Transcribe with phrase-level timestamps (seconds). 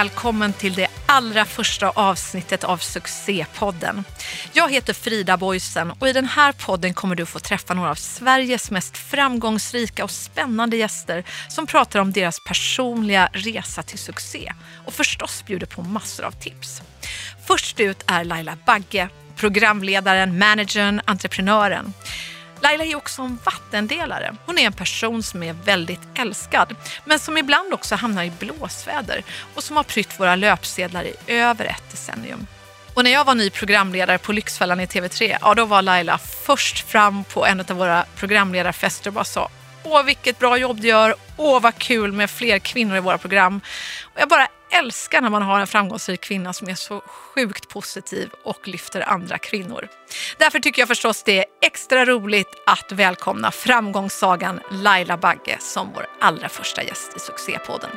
[0.00, 4.04] välkommen till det allra första avsnittet av Succépodden.
[4.52, 7.94] Jag heter Frida Boysen och i den här podden kommer du få träffa några av
[7.94, 14.52] Sveriges mest framgångsrika och spännande gäster som pratar om deras personliga resa till succé
[14.86, 16.82] och förstås bjuder på massor av tips.
[17.46, 21.92] Först ut är Laila Bagge, programledaren, managern, entreprenören.
[22.60, 24.34] Laila är också en vattendelare.
[24.46, 29.24] Hon är en person som är väldigt älskad men som ibland också hamnar i blåsväder
[29.54, 32.46] och som har prytt våra löpsedlar i över ett decennium.
[32.94, 36.90] Och när jag var ny programledare på Lyxfällan i TV3, ja då var Laila först
[36.90, 39.48] fram på en av våra programledarfester och bara sa
[39.84, 41.14] Åh, vilket bra jobb du gör.
[41.36, 43.60] Åh, vad kul med fler kvinnor i våra program.
[44.14, 48.30] Och jag bara älskar när man har en framgångsrik kvinna som är så sjukt positiv
[48.44, 49.88] och lyfter andra kvinnor.
[50.38, 56.06] Därför tycker jag förstås det är extra roligt att välkomna framgångssagan Laila Bagge som vår
[56.20, 57.90] allra första gäst i Succépodden.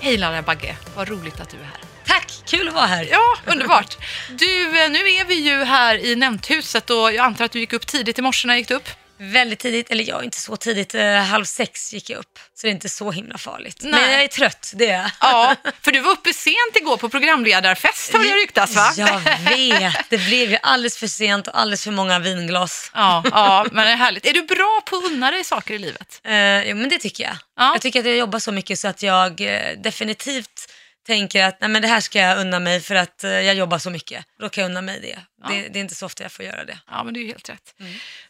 [0.00, 1.79] Hej Laila Bagge, vad roligt att du är här.
[2.10, 3.08] Tack, kul att vara här.
[3.10, 3.96] Ja, underbart.
[4.30, 7.72] Du, eh, nu är vi ju här i Nämndhuset och jag antar att du gick
[7.72, 8.88] upp tidigt i morse när gick du upp?
[9.18, 12.38] Väldigt tidigt, eller ja, inte så tidigt, eh, halv sex gick jag upp.
[12.54, 13.78] Så det är inte så himla farligt.
[13.80, 13.92] Nej.
[13.92, 15.10] Men jag är trött, det är jag.
[15.20, 18.92] Ja, för du var uppe sent igår på programledarfest har det ryktats va?
[18.96, 19.20] Jag
[19.56, 22.90] vet, det blev ju alldeles för sent och alldeles för många vinglas.
[22.94, 24.26] Ja, ja, men det är härligt.
[24.26, 26.20] Är du bra på att unna dig saker i livet?
[26.24, 27.36] Eh, jo, men det tycker jag.
[27.56, 27.72] Ja.
[27.72, 30.72] Jag tycker att jag jobbar så mycket så att jag eh, definitivt
[31.10, 33.78] tänker att nej, men det här ska jag unna mig för att eh, jag jobbar
[33.78, 34.24] så mycket.
[34.40, 35.18] Då kan jag unna mig det.
[35.48, 35.68] det.
[35.68, 36.78] Det är inte så ofta jag får göra det.
[36.90, 37.74] Ja, men det är helt rätt.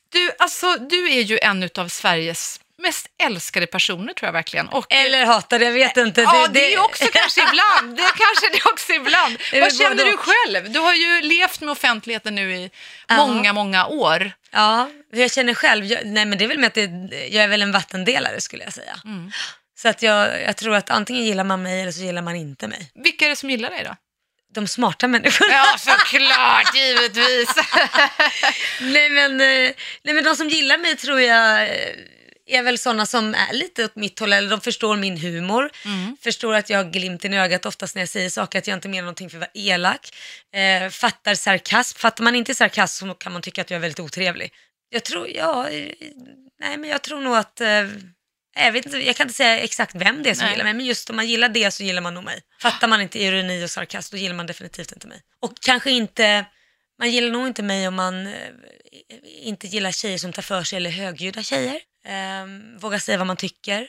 [0.09, 4.69] Du, alltså, du är ju en av Sveriges mest älskade personer tror jag verkligen.
[4.69, 6.21] Och, Eller hatade, jag vet inte.
[6.21, 7.97] Ja, det, är också kanske ibland.
[7.97, 9.37] Det är kanske det också ibland.
[9.63, 10.73] Vad känner du själv?
[10.73, 12.71] Du har ju levt med offentligheten nu i
[13.09, 13.17] Ja.
[13.17, 14.33] många, många år.
[14.51, 16.91] Ja, jag känner själv, jag, nej men det är väl med att det,
[17.31, 18.97] jag är väl en vattendelare skulle jag säga.
[19.05, 19.33] Mm.
[19.83, 22.69] Så att jag, jag tror att antingen gillar man mig eller så gillar man inte
[22.69, 22.91] mig.
[22.95, 23.97] Vilka är det som gillar dig då?
[24.55, 25.53] De smarta människorna.
[25.55, 27.49] Ja, såklart, givetvis.
[28.81, 31.95] nej, men, eh, nej men de som gillar mig tror jag eh,
[32.47, 36.17] är väl sådana som är lite åt mitt håll, eller de förstår min humor, Mm.
[36.23, 38.89] förstår att jag har glimten i ögat oftast när jag säger saker, att jag inte
[38.89, 40.09] menar någonting för att vara elak,
[40.55, 41.99] eh, fattar sarkasm.
[41.99, 44.53] Fattar man inte sarkasm så kan man tycka att jag är väldigt otrevlig.
[44.91, 45.93] Jag tror, ja, eh,
[46.61, 47.69] nej men jag tror nog att eh,
[48.55, 50.53] jag, vet inte, jag kan inte säga exakt vem det är som Nej.
[50.53, 52.41] gillar mig, men just om man gillar det så gillar man nog mig.
[52.63, 55.23] Fattar man inte ironi och sarkasm, då gillar man definitivt inte mig.
[55.41, 56.47] Och kanske inte,
[56.99, 58.51] man gillar nog inte mig om man eh,
[59.25, 61.81] inte gillar tjejer som tar för sig eller högljudda tjejer.
[62.05, 62.47] Eh,
[62.81, 63.81] vågar säga vad man tycker.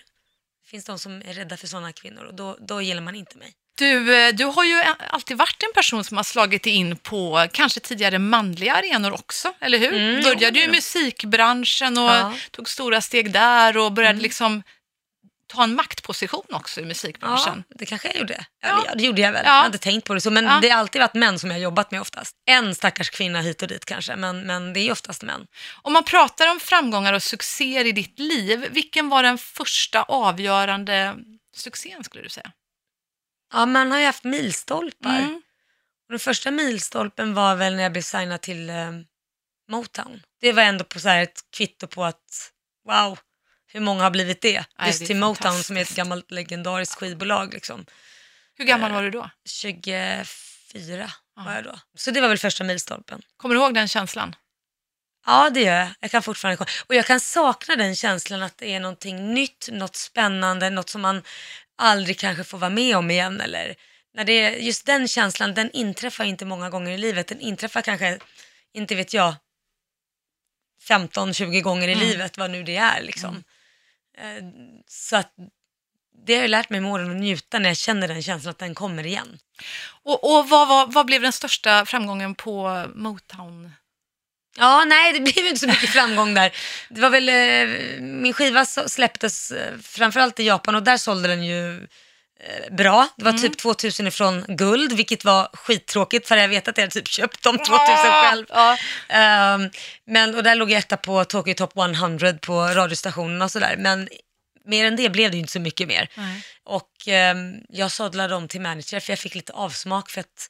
[0.64, 3.38] Det finns de som är rädda för sådana kvinnor och då, då gillar man inte
[3.38, 3.54] mig.
[3.78, 7.80] Du, eh, du har ju alltid varit en person som har slagit in på kanske
[7.80, 9.94] tidigare manliga arenor också, eller hur?
[9.94, 12.34] Mm, Började ju i musikbranschen och Ja.
[12.52, 14.24] tog stora steg där och började Mm.
[14.24, 14.64] liksom
[15.48, 17.64] ta en maktposition också i Ja, musikbranschen.
[17.76, 18.46] det kanske jag gjorde.
[18.62, 18.68] Ja.
[18.70, 18.84] Ja.
[18.88, 19.44] Ja, det gjorde jag väl.
[19.46, 19.58] Ja.
[19.58, 20.60] Jag inte tänkt på det så, men Ja.
[20.62, 22.36] det har alltid varit män som jag har jobbat med oftast.
[22.46, 25.46] En stackars kvinna hit och dit kanske, men, men det är oftast män.
[25.82, 31.16] Om man pratar om framgångar och succéer i ditt liv, vilken var den första avgörande
[31.56, 32.52] succén skulle du säga?
[33.52, 35.20] Ja, man har ju haft milstolpar.
[35.20, 35.42] Mm.
[36.06, 38.92] Och den första milstolpen var väl när jag blev signad till eh,
[39.70, 40.22] Motown.
[40.42, 42.52] Det var ändå på så ett kvitto på att,
[42.86, 43.20] wow,
[43.68, 44.66] hur många har blivit det?
[44.78, 47.54] Nej, Just det till Motown som är ett gammalt legendariskt skivbolag.
[47.54, 47.86] Liksom.
[48.58, 49.30] Hur gammal var du då?
[49.46, 50.26] 24
[51.34, 51.80] var jag då.
[51.98, 53.22] Så det var väl första milstolpen.
[53.38, 54.36] Kommer du ihåg den känslan?
[55.26, 55.90] Ja, det gör jag.
[56.00, 56.70] Jag kan fortfarande komma.
[56.88, 61.02] Och jag kan sakna den känslan att det är någonting nytt, något spännande, något som
[61.02, 61.24] man
[61.82, 63.42] aldrig kanske får vara med om igen.
[63.42, 63.76] Eller
[64.14, 67.28] när det är, just den känslan, den inträffar inte många gånger i livet.
[67.28, 68.20] Den inträffar kanske,
[68.74, 69.36] inte vet jag,
[70.88, 72.08] 15-20 gånger i Mm.
[72.08, 73.02] livet, vad nu det är.
[73.02, 73.44] Liksom.
[74.18, 74.44] Eh,
[74.88, 75.34] Så att
[76.26, 78.60] det har jag lärt mig med åren att njuta när jag känner den känslan att
[78.60, 79.40] den kommer igen.
[80.04, 83.72] Och, och vad, vad, vad blev den största framgången på Motown?
[84.58, 86.52] Ja, nej, det blev inte så mycket framgång där.
[86.90, 91.44] Det var väl, eh, min skiva släpptes eh, framförallt i Japan och där sålde den
[91.44, 91.76] ju
[92.40, 93.08] eh, bra.
[93.18, 96.94] Det var typ 2000 ifrån guld, vilket var skittråkigt för jag vet att jag hade
[96.94, 98.46] typ köpt de 2000 själv.
[98.50, 98.78] Ja.
[99.10, 99.70] Ehm,
[100.08, 103.76] men, och där låg jag etta på Tokyo Top 100 på radiostationen och sådär.
[103.78, 104.10] Men
[104.66, 106.10] mer än det blev det ju inte så mycket mer.
[106.16, 106.44] Nej.
[106.64, 110.48] Och ehm, jag sadlade om till manager för jag fick lite avsmak för att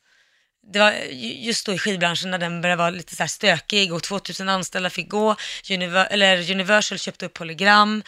[0.64, 4.04] det var ju- just då i skivbranschen när den började vara lite så stökig och
[4.04, 5.36] 2000 anställda fick gå.
[5.70, 8.04] Univer- eller Universal köpte upp Polygram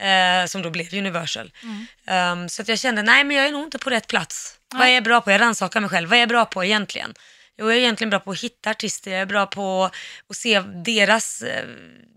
[0.00, 1.52] eh, som då blev Universal.
[2.06, 4.54] Ehm, så att jag kände, nej men jag är nog inte på rätt plats.
[4.74, 5.30] Vad är jag bra på?
[5.30, 6.08] Jag rannsakar mig själv.
[6.08, 7.14] Vad är jag bra på egentligen?
[7.58, 9.90] Jo, jag är egentligen bra på att hitta artister, jag är bra på
[10.30, 11.64] att se deras, eh,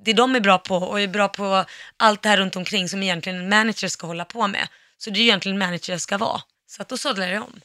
[0.06, 1.66] det de är bra på och jag är bra på
[1.98, 4.68] allt det här runt omkring som egentligen en manager ska hålla på med.
[4.98, 6.42] Så det är egentligen en manager jag ska vara.
[6.68, 7.62] Så att då sadlar jag om.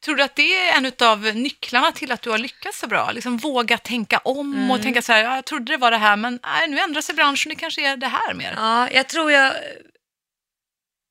[0.00, 3.10] Tror du att det är en av nycklarna till att du har lyckats så bra?
[3.10, 4.70] Liksom våga tänka om Mm.
[4.70, 7.00] och tänka så här, ja, jag trodde det var det här, men nej, nu ändrar
[7.00, 8.54] sig branschen, det kanske är det här mer.
[8.56, 9.54] Ja, jag tror jag...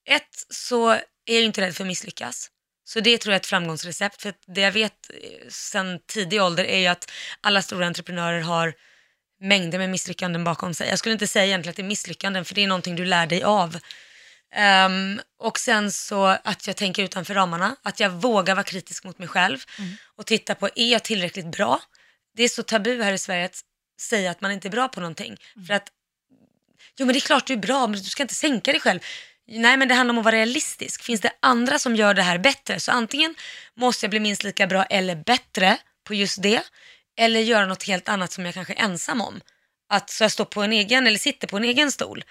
[0.10, 1.02] Ett, så är
[1.36, 2.50] jag inte rädd för att misslyckas.
[2.84, 4.22] Så det tror jag är ett framgångsrecept.
[4.22, 7.12] För det jag vet eh, sedan tidig ålder är ju att
[7.42, 8.74] alla stora entreprenörer har
[9.42, 10.90] mängder med misslyckanden bakom sig.
[10.90, 13.28] Jag skulle inte säga egentligen att det är misslyckanden, för det är någonting du lär
[13.28, 13.78] dig av.
[14.56, 19.20] Ehm, och sen så att jag tänker utanför ramarna, att jag vågar vara kritisk mot
[19.20, 19.58] mig själv
[20.16, 21.82] och titta på, är jag tillräckligt bra?
[22.36, 23.62] Det är så tabu här i Sverige att
[24.02, 25.38] säga att man inte är bra på någonting.
[25.68, 25.92] För att
[27.00, 29.00] Jo men det är klart du är bra, men du ska inte sänka dig själv.
[29.48, 31.04] Nej men det handlar om att vara realistisk.
[31.04, 32.80] Finns det andra som gör det här bättre?
[32.80, 33.36] Så antingen
[33.76, 36.62] måste jag bli minst lika bra eller bättre på just det.
[37.18, 39.42] Eller göra något helt annat som jag kanske är ensam om.
[39.90, 42.24] Att så jag står på en egen eller sitter på en egen stol.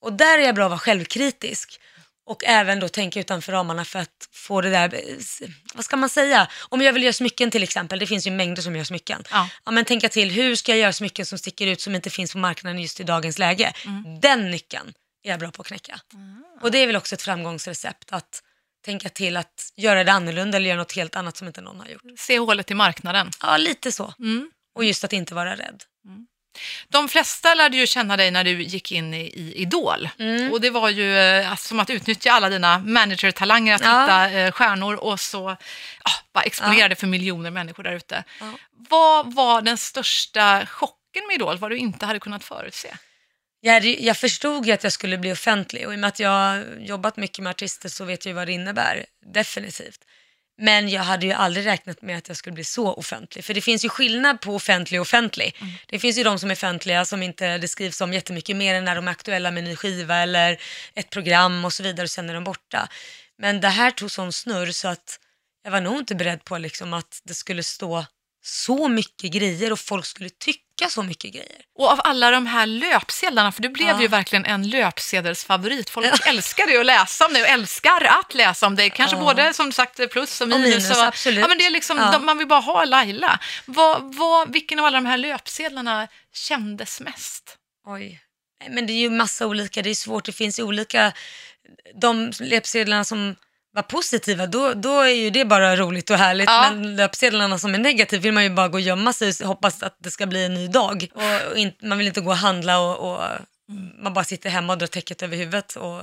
[0.00, 1.80] Och där är jag bra att vara självkritisk.
[2.26, 6.08] Och även då tänka utanför ramarna för att få det där, eh, vad ska man
[6.08, 6.48] säga?
[6.68, 9.22] Om jag vill göra smycken till exempel, det finns ju mängder som gör smycken.
[9.30, 9.48] Ja.
[9.64, 12.32] Ja, men tänka till, hur ska jag göra smycken som sticker ut som inte finns
[12.32, 13.72] på marknaden just i dagens läge?
[14.20, 14.92] Den nyckeln
[15.22, 16.00] är jag bra på att knäcka.
[16.60, 18.42] Och det är väl också ett framgångsrecept, att
[18.84, 21.86] tänka till att göra det annorlunda eller göra något helt annat som inte någon har
[21.88, 22.02] gjort.
[22.18, 23.30] Se hålet i marknaden.
[23.42, 24.14] Ja, lite så.
[24.18, 24.50] Mm.
[24.74, 25.82] Och just att inte vara rädd.
[26.88, 30.08] De flesta lärde ju känna dig när du gick in i, i Idol.
[30.18, 30.52] Mm.
[30.52, 34.00] Och det var ju eh, som att utnyttja alla dina managertalanger, att Ja.
[34.02, 35.56] hitta eh, stjärnor och så
[36.04, 38.24] ja, bara exponera det för miljoner människor där ute.
[38.40, 38.52] Ja.
[38.90, 42.96] Vad var den största chocken med Idol, vad du inte hade kunnat förutse?
[43.60, 46.30] Jag, jag förstod ju att jag skulle bli offentlig och i och med att jag
[46.30, 50.00] har jobbat mycket med artister så vet jag ju vad det innebär, definitivt.
[50.58, 53.44] Men jag hade ju aldrig räknat med att jag skulle bli så offentlig.
[53.44, 55.56] För det finns ju skillnad på offentlig och offentlig.
[55.86, 58.84] Det finns ju de som är offentliga som inte det skrivs om jättemycket mer än
[58.84, 60.60] när de är aktuella med en ny skiva eller
[60.94, 62.88] ett program och så vidare och sen är de borta.
[63.38, 65.18] Men det här tog sån snurr så att
[65.64, 68.06] jag var nog inte beredd på liksom att det skulle stå
[68.44, 71.60] så mycket grejer och folk skulle tycka så mycket grejer.
[71.78, 74.00] Och av alla de här löpsedlarna, för du blev Ja.
[74.00, 75.90] ju verkligen en löpsedelsfavorit.
[75.90, 78.90] Folk älskade ju att läsa om dig och älskar att läsa om dig.
[78.90, 79.22] Kanske Ja.
[79.22, 80.84] både som sagt plus och Och minus.
[80.84, 81.40] minus, absolut.
[81.40, 82.10] Ja, men det är liksom, Ja.
[82.10, 83.40] de, man vill bara ha Laila.
[83.66, 87.56] Vad, vad, vilken av alla de här löpsedlarna kändes mest?
[87.86, 88.20] Oj.
[88.70, 91.12] Men det är ju massa olika, det är svårt, det finns olika,
[92.00, 93.36] de löpsedlarna som
[93.78, 96.48] var positiva, då, då är ju det bara roligt och härligt.
[96.48, 96.70] Ja.
[96.70, 99.82] Men löpsedlarna som är negativa vill man ju bara gå och gömma sig och hoppas
[99.82, 101.08] att det ska bli en ny dag.
[101.14, 103.24] Och, och in, man vill inte gå och handla och, och
[104.02, 105.76] man bara sitter hemma och drar täcket över huvudet.
[105.76, 106.02] Och,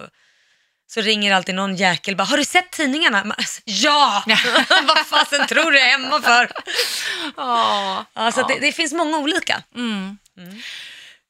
[0.88, 3.24] så ringer alltid någon jäkel bara, har du sett tidningarna?
[3.24, 4.24] Man, alltså, ja!
[4.88, 6.52] Vad fasen tror du jag är hemma för?
[7.38, 8.06] Ja.
[8.14, 9.64] Ja, så att det, det finns många olika.
[9.76, 10.18] Mm.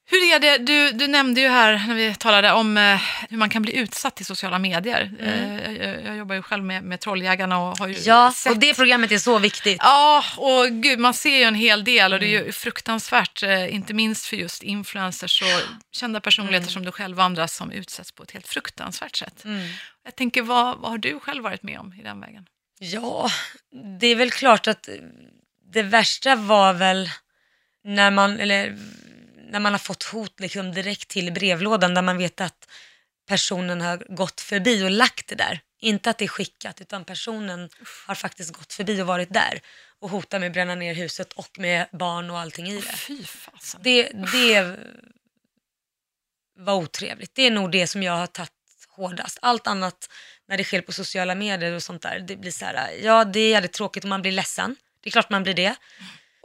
[0.08, 3.50] Hur är det, du, du nämnde ju här när vi talade om eh, hur man
[3.50, 5.12] kan bli utsatt i sociala medier.
[5.20, 8.60] Eh, jag, jag jobbar ju själv med, med Trolljägarna och har ju Ja, sett och
[8.60, 9.78] det programmet är så viktigt.
[9.80, 13.76] Ja, och gud, man ser ju en hel del och det är ju fruktansvärt, eh,
[13.76, 15.62] inte minst för just influencers och
[15.92, 19.46] kända personligheter som du själv och andra som utsätts på ett helt fruktansvärt sätt.
[19.46, 19.68] Mm.
[20.04, 22.46] Jag tänker, vad, vad har du själv varit med om i den vägen?
[22.80, 23.30] Ja,
[24.00, 24.90] det är väl klart att
[25.74, 27.10] det värsta var väl
[27.84, 28.78] när man, eller,
[29.56, 32.70] när man har fått hot liksom direkt till brevlådan där man vet att
[33.28, 35.60] personen har gått förbi och lagt det där.
[35.80, 37.70] Inte att det är skickat utan personen
[38.08, 39.62] har faktiskt gått förbi och varit där
[40.00, 42.96] och hotar med att bränna ner huset och med barn och allting i det.
[43.80, 44.78] Det, det
[46.58, 47.36] var otrevligt.
[47.36, 48.52] Det är nog det som jag har tagit
[48.90, 49.40] hårdast.
[49.42, 50.10] Allt annat
[50.48, 53.40] när det sker på sociala medier och sånt där, det blir så här, ja det
[53.40, 54.76] är jävligt tråkigt och man blir ledsen.
[55.02, 55.76] Det är klart man blir det.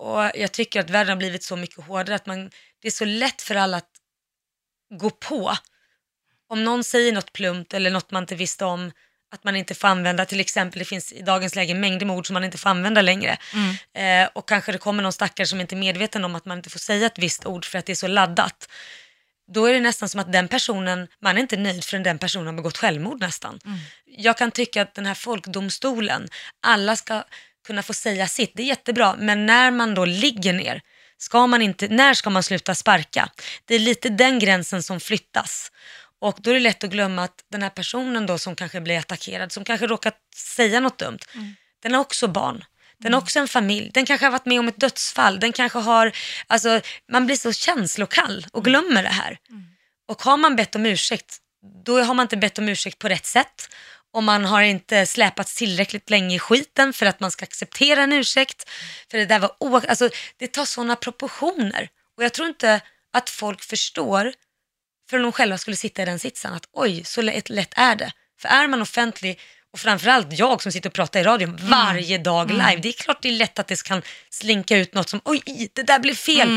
[0.01, 2.51] Och jag tycker att världen har blivit så mycket hårdare att man,
[2.83, 3.91] det är så lätt för alla att
[5.01, 5.57] gå på.
[6.49, 8.93] Om någon säger något plumpt eller något man inte visste om,
[9.33, 12.27] att man inte får använda, till exempel det finns i dagens läge mängder med ord
[12.27, 13.37] som man inte får använda längre.
[13.95, 16.71] Eh, och kanske det kommer någon stackare som inte är medveten om att man inte
[16.71, 18.69] får säga ett visst ord för att det är så laddat.
[19.53, 22.47] Då är det nästan som att den personen, man är inte nöjd förrän den personen
[22.47, 23.59] har begått självmord nästan.
[24.05, 26.29] Jag kan tycka att den här folkdomstolen,
[26.63, 27.25] alla ska
[27.67, 30.83] kunna få säga sitt, det är jättebra, men när man då ligger ner,
[31.21, 33.31] ska man inte, när ska man sluta sparka?
[33.65, 35.73] Det är lite den gränsen som flyttas.
[36.21, 38.99] Och då är det lätt att glömma att den här personen då som kanske blir
[38.99, 41.19] attackerad, som kanske råkat säga något dumt,
[41.83, 42.65] den har också barn.
[42.99, 45.79] Den har också en familj, den kanske har varit med om ett dödsfall, den kanske
[45.79, 46.13] har,
[46.47, 46.81] alltså
[47.13, 49.39] man blir så känslokall och glömmer det här.
[50.09, 51.39] Och har man bett om ursäkt,
[51.85, 53.69] då har man inte bett om ursäkt på rätt sätt.
[54.13, 58.13] Och man har inte släpats tillräckligt länge i skiten för att man ska acceptera en
[58.13, 58.69] ursäkt.
[59.11, 61.89] För det där var o- alltså, det tar sådana proportioner.
[62.17, 62.81] Och jag tror inte
[63.13, 64.33] att folk förstår
[65.11, 68.13] förrän de själva skulle sitta i den sitsen att oj, så lätt, lätt är det.
[68.41, 69.41] För är man offentlig
[69.73, 73.23] och framförallt jag som sitter och pratar i radion varje dag live, det är klart
[73.23, 76.49] det är lätt att det kan slinka ut något som oj, det där blev fel.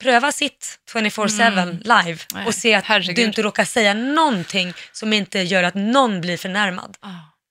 [0.00, 1.72] Pröva sitt 24-7
[2.04, 3.16] live Nej, och se att herregud.
[3.16, 6.96] du inte råkar säga någonting som inte gör att någon blir förnärmad.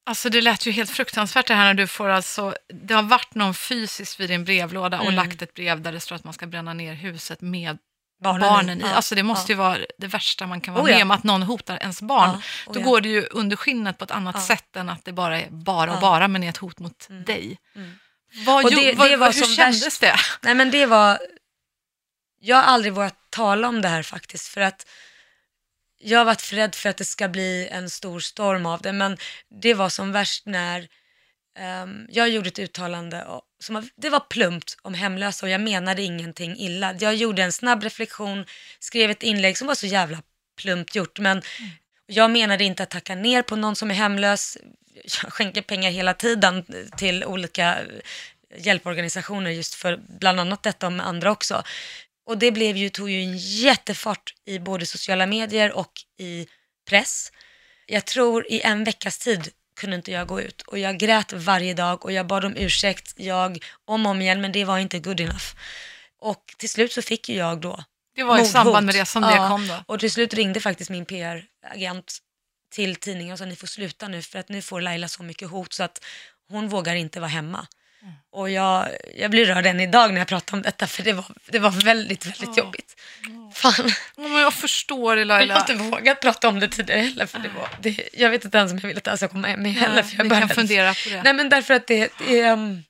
[0.06, 3.36] Alltså det lät ju helt fruktansvärt det här när du får alltså, det har varit
[3.36, 5.16] någon fysiskt vid din brevlåda och Mm.
[5.16, 7.78] lagt ett brev där det står att man ska bränna ner huset med
[8.24, 8.84] Barnen barnen, i.
[8.84, 9.56] Ja, Alltså det måste ja.
[9.56, 10.96] ju vara det värsta man kan vara Oh ja.
[10.96, 12.30] med om, att någon hotar ens barn.
[12.68, 15.42] Oh Då går det ju under skinnet på ett annat sätt än att det bara
[15.42, 17.58] är bara och bara, men är ett hot mot dig.
[17.76, 17.92] Mm.
[18.46, 20.02] Vad, Och det- vad, det var hur som kändes värst.
[20.02, 20.16] det?
[20.42, 21.20] Nej men det var,
[22.40, 24.88] jag har aldrig vågat tala om det här faktiskt för att
[26.00, 29.18] jag har varit rädd för att det ska bli en stor storm av det men
[29.62, 30.88] det var som värst när
[31.60, 36.02] ehm, jag gjorde ett uttalande och, som det var plumpt om hemlösa och jag menade
[36.02, 36.96] ingenting illa.
[37.00, 38.46] Jag gjorde en snabb reflektion,
[38.80, 40.22] skrev ett inlägg som var så jävla
[40.58, 41.42] plumpt gjort men
[42.06, 44.58] jag menade inte att tacka ner på någon som är hemlös.
[45.24, 46.66] Jag skänker pengar hela tiden
[46.98, 47.78] till olika
[48.58, 51.64] hjälporganisationer just för bland annat detta och med andra också.
[52.30, 56.48] Och det blev ju, tog ju en jättefart i både sociala medier och i
[56.90, 57.32] press.
[57.86, 61.74] Jag tror i en veckas tid kunde inte jag gå ut och jag grät varje
[61.74, 65.00] dag och jag bad om ursäkt, jag om och om igen, men det var inte
[65.00, 65.46] good enough.
[66.20, 67.84] Och till slut så fick ju jag då
[68.16, 68.52] Det var i mordhot.
[68.52, 69.84] samband med det som det Ja, kom då.
[69.88, 72.18] Och till slut ringde faktiskt min PR-agent
[72.72, 75.50] till tidningen och sa ni får sluta nu för att nu får Laila så mycket
[75.50, 76.04] hot så att
[76.50, 77.68] hon vågar inte vara hemma.
[78.02, 78.14] Mm.
[78.32, 81.26] Och jag, jag blir rörd än idag när jag pratar om detta för det var,
[81.46, 82.96] det var väldigt, väldigt jobbigt.
[83.54, 85.60] Fan, Ja, Men jag förstår det jag har Laila.
[85.60, 88.72] inte vågat prata om det tidigare heller för det var, det, jag vet inte ens
[88.72, 90.04] om jag vill att det här ska komma med heller.
[90.04, 91.24] För jag började- kan fundera på det.
[91.24, 92.84] Nej men därför att det, det är um,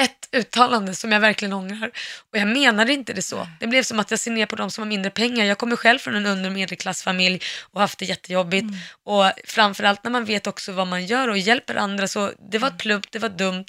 [0.00, 1.90] ett uttalande som jag verkligen ångrar.
[2.32, 3.48] Och jag menade inte det så.
[3.60, 5.44] Det blev som att jag ser ner på de som har mindre pengar.
[5.44, 7.40] Jag kommer själv från en under och medelklassfamilj
[7.72, 8.62] och haft det jättejobbigt.
[8.62, 8.76] Mm.
[9.04, 12.08] Och framförallt när man vet också vad man gör och hjälper andra.
[12.08, 12.70] Så det Mm.
[12.70, 13.64] var plumpt, det var dumt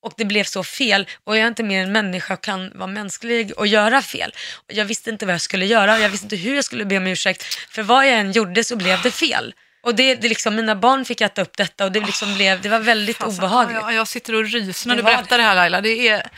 [0.00, 1.06] och det blev så fel.
[1.24, 4.32] Och jag är inte mer än människa och kan vara mänsklig och göra fel.
[4.56, 6.84] Och jag visste inte vad jag skulle göra och jag visste inte hur jag skulle
[6.84, 7.44] be om ursäkt.
[7.44, 9.54] För vad jag än gjorde så blev det fel.
[9.80, 12.68] Och det, det liksom, mina barn fick äta upp detta och det, liksom blev, det
[12.68, 13.78] var väldigt Fasen, obehagligt.
[13.82, 15.80] Ja, jag sitter och ryser när Det du berättar det här Laila.
[15.80, 16.30] Det är,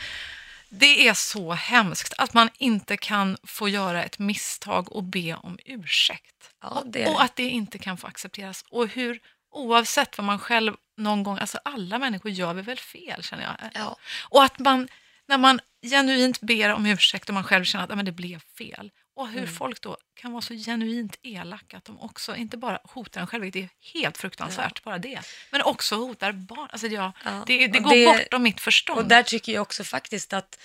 [0.69, 5.57] det är så hemskt att man inte kan få göra ett misstag och be om
[5.65, 6.35] ursäkt.
[6.61, 7.23] Ja, det är och det.
[7.23, 8.65] att det inte kan få accepteras.
[8.69, 9.19] Och hur,
[9.51, 13.69] oavsett vad man själv någon gång, alltså alla människor gör vi väl fel känner jag.
[13.73, 13.97] Ja.
[14.29, 14.87] Och att man,
[15.27, 18.39] när man genuint ber om ursäkt och man själv känner att "Ja, men det blev
[18.57, 18.91] fel.
[19.15, 19.53] Och hur Mm.
[19.53, 23.43] folk då kan vara så genuint elaka att de också inte bara hotar en själv,
[23.43, 25.19] vilket är helt fruktansvärt, bara det.
[25.51, 26.69] Men också hotar barn.
[26.71, 27.43] Alltså jag, Ja.
[27.47, 28.99] det, det går det- bortom mitt förstånd.
[28.99, 30.59] Och där tycker jag också faktiskt att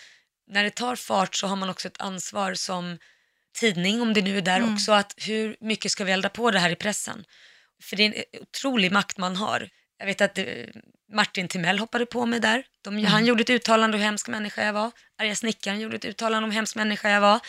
[0.48, 2.98] när det tar fart så har man också ett ansvar som
[3.60, 4.74] tidning, om det nu är där Mm.
[4.74, 7.24] också, att hur mycket ska vi elda på det här i pressen?
[7.82, 9.68] För det är en otrolig makt man har.
[9.98, 10.44] Jag vet att eh,
[11.12, 12.64] Martin Timell hoppade på mig där.
[12.82, 13.04] De, Mm.
[13.04, 14.90] Han gjorde ett uttalande om hur hemsk människa jag var.
[15.18, 17.40] Arga snickaren gjorde ett uttalande om hur hemsk människa jag var.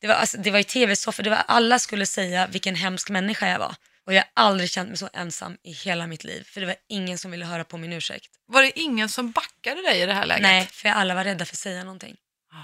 [0.00, 3.48] Det var, alltså, det var i tv-soffor, det var alla skulle säga vilken hemsk människa
[3.48, 3.74] jag var.
[4.06, 6.76] Och jag har aldrig känt mig så ensam i hela mitt liv, för det var
[6.88, 8.30] ingen som ville höra på min ursäkt.
[8.46, 10.42] Var det ingen som backade dig i det här läget?
[10.42, 12.16] Nej, för alla var rädda för att säga någonting.
[12.52, 12.56] Ah.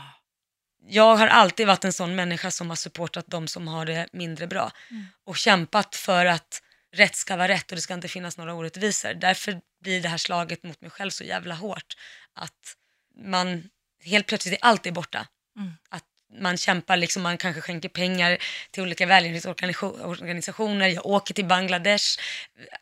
[0.88, 4.46] Jag har alltid varit en sån människa som har supportat de som har det mindre
[4.46, 5.06] bra Mm.
[5.26, 6.62] och kämpat för att
[6.92, 9.14] rätt ska vara rätt och det ska inte finnas några orättvisor.
[9.14, 11.96] Därför blir det här slaget mot mig själv så jävla hårt
[12.34, 12.76] att
[13.24, 13.70] man
[14.04, 15.26] helt plötsligt är allt är borta.
[15.58, 15.72] Mm.
[15.88, 16.04] Att
[16.40, 18.38] man kämpar, liksom, man kanske skänker pengar
[18.70, 22.18] till olika välgörenhetsorganisationer, jag åker till Bangladesh.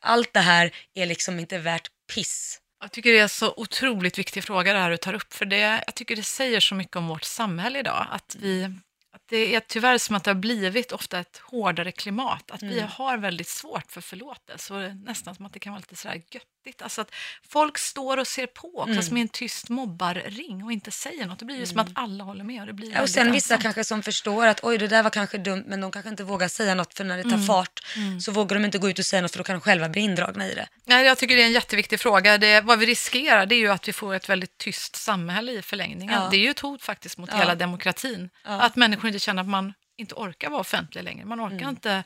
[0.01, 2.61] Allt det här är liksom inte värt piss.
[2.81, 5.83] Jag tycker det är så otroligt viktig fråga det här du tar upp, för det,
[5.87, 8.07] jag tycker det säger så mycket om vårt samhälle idag.
[8.11, 8.75] Att, vi,
[9.13, 12.79] att det är tyvärr som att det har blivit ofta ett hårdare klimat, att vi
[12.79, 12.89] Mm.
[12.91, 16.23] har väldigt svårt för förlåtelse och nästan som att det kan vara lite sådär
[16.67, 16.83] göttigt.
[16.83, 17.15] Alltså att
[17.49, 19.03] folk står och ser på också Mm.
[19.03, 21.39] som i en tyst mobbarring och inte säger något.
[21.39, 23.55] Det blir ju som att alla håller med och det blir Ja, och sen vissa
[23.55, 23.63] ensamt.
[23.63, 26.49] kanske som förstår att oj det där var kanske dumt men de kanske inte vågar
[26.49, 27.47] säga något för när det tar Mm.
[27.47, 27.81] fart
[28.23, 30.01] så vågar de inte gå ut och säga något för då kan de själva bli
[30.01, 30.69] indragna i det.
[30.85, 32.39] Nej, jag tycker det är en jätteviktig fråga.
[32.39, 35.63] Det, vad vi riskerar det är ju att vi får ett väldigt tyst samhälle i
[35.63, 36.23] förlängningen.
[36.23, 36.29] Ja.
[36.31, 37.39] Det är ju ett hot faktiskt mot Ja.
[37.39, 38.31] hela demokratin.
[38.45, 38.51] Ja.
[38.61, 41.25] Att människor inte känner att man inte orkar vara offentlig längre.
[41.25, 41.69] Man orkar Mm.
[41.71, 42.05] inte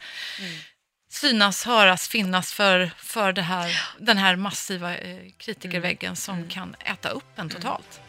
[1.15, 6.17] synas, höras, finnas för, för det här, den här massiva eh, kritikerväggen Mm.
[6.17, 8.01] som kan äta upp en totalt.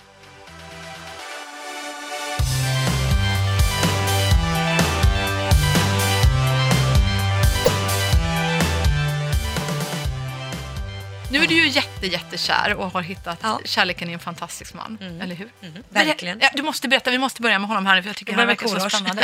[11.32, 13.60] Nu är du ju jätte, jättekär och har hittat Ja.
[13.66, 15.50] kärleken i en fantastisk man, eller hur?
[15.62, 16.42] Mm, verkligen.
[16.54, 18.48] du måste berätta, vi måste börja med honom här nu för jag tycker Vi han
[18.48, 19.24] verkar så spännande.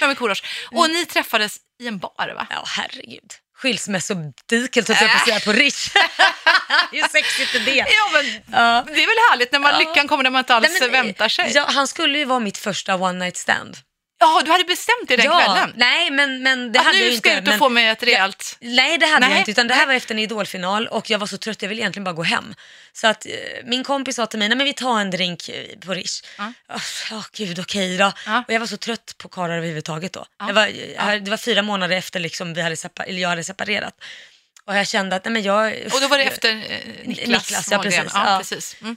[0.00, 0.42] Ja, med Korosh.
[0.70, 2.46] Och ni träffades i en bar va?
[2.50, 3.30] Ja, herregud.
[3.58, 5.90] Skilsmässodiket, höll jag på att säga, på Rish.
[6.92, 7.76] Hur sexigt är det?
[7.76, 8.84] Ja, men Ja.
[8.86, 9.78] det är väl härligt när man, Ja.
[9.78, 11.52] lyckan kommer när man inte alls Nej, men, väntar sig.
[11.54, 13.76] Ja, han skulle ju vara mitt första one night stand.
[14.18, 15.72] Ja, du hade bestämt dig den ja, kvällen?
[15.76, 17.42] Nej, men, men det Att hade jag nu ju ska inte.
[17.42, 18.56] ut och få mig ett rejält...
[18.60, 21.18] Nej, det hade Nej, jag inte, utan det här var efter en idolfinal och jag
[21.18, 22.54] var så trött, jag ville egentligen bara gå hem.
[22.92, 23.32] Så att eh,
[23.64, 26.22] min kompis sa till mig, nej men vi tar en drink eh, på Rish.
[26.38, 26.52] Ja.
[26.68, 28.12] Ja, oh, gud, okej då.
[28.26, 28.44] Ja.
[28.48, 30.26] Och jag var så trött på karlar överhuvudtaget då.
[30.38, 30.52] Ja.
[30.52, 33.94] Var, jag, det var fyra månader efter liksom vi hade separ- jag hade separerat.
[34.64, 35.74] Och jag kände att, nej men jag...
[35.94, 38.00] Och då var det efter eh, Niklas, Niklas, ja, precis.
[38.14, 38.38] Ja, Ja.
[38.38, 38.76] precis.
[38.80, 38.96] Mm.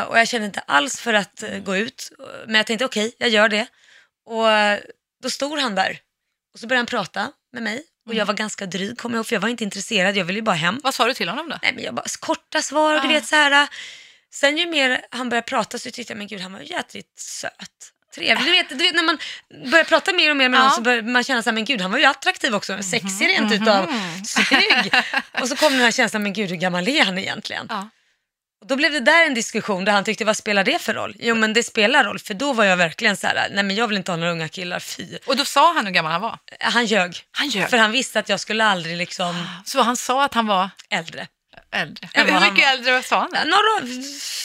[0.00, 2.12] Eh, och jag kände inte alls för att eh, gå ut.
[2.46, 3.66] Men jag tänkte okej, jag gör det.
[4.26, 4.80] Och eh,
[5.22, 5.98] då stod han där.
[6.54, 7.82] Och så började han prata med mig.
[8.06, 8.18] Och Mm.
[8.18, 10.16] jag var ganska dryg, kommer jag ihåg, för jag var inte intresserad.
[10.16, 10.80] Jag ville ju bara hem.
[10.82, 11.58] Vad sa du till honom då?
[11.62, 13.10] Nej, men jag bara, korta svar och du Ah.
[13.12, 13.62] vet så här.
[13.62, 13.68] äh.
[14.32, 17.52] Sen ju mer han började prata så tyckte jag, men gud han var jädrigt söt.
[18.14, 18.44] Trevlig.
[18.46, 19.18] Du vet, du vet när man
[19.70, 20.62] börjar prata mer och mer med Ja.
[20.64, 22.82] någon så börjar man känna så här, men gud han var ju attraktiv också.
[22.82, 23.92] Sexig rent utav.
[24.26, 24.92] Snygg.
[25.40, 27.66] Och så kom den här känslan, men gud hur gammal är han egentligen?
[27.68, 27.88] Ja.
[28.64, 31.16] Då blev det där en diskussion där han tyckte, vad spelar det för roll?
[31.18, 33.88] Jo men det spelar roll, för då var jag verkligen så här, nej men jag
[33.88, 35.18] vill inte ha några unga killar, fy.
[35.26, 36.38] Och då sa han hur gammal han var?
[36.60, 37.18] Han ljög.
[37.30, 37.70] Han ljög.
[37.70, 41.26] För han visste att jag skulle aldrig liksom Så han sa att han var äldre.
[41.72, 42.08] Äldre?
[42.14, 42.72] Än Hur, mycket var.
[42.72, 43.28] äldre han?
[43.32, 43.38] då?
[43.44, 43.96] Några,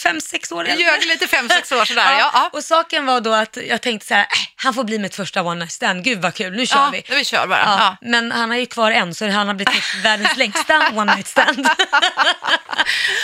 [0.02, 0.84] fem, sex år äldre.
[0.84, 2.18] ljög lite fem, sex år sådär.
[2.18, 2.50] Ja, ja.
[2.52, 4.26] Och saken var då att jag tänkte så här, äh,
[4.56, 7.04] han får bli mitt första one night stand, gud vad kul, nu kör ja, vi.
[7.14, 7.58] vi kör bara.
[7.60, 7.96] Ja, Ja.
[8.08, 11.68] Men han har ju kvar en, så han har blivit världens längsta one night stand.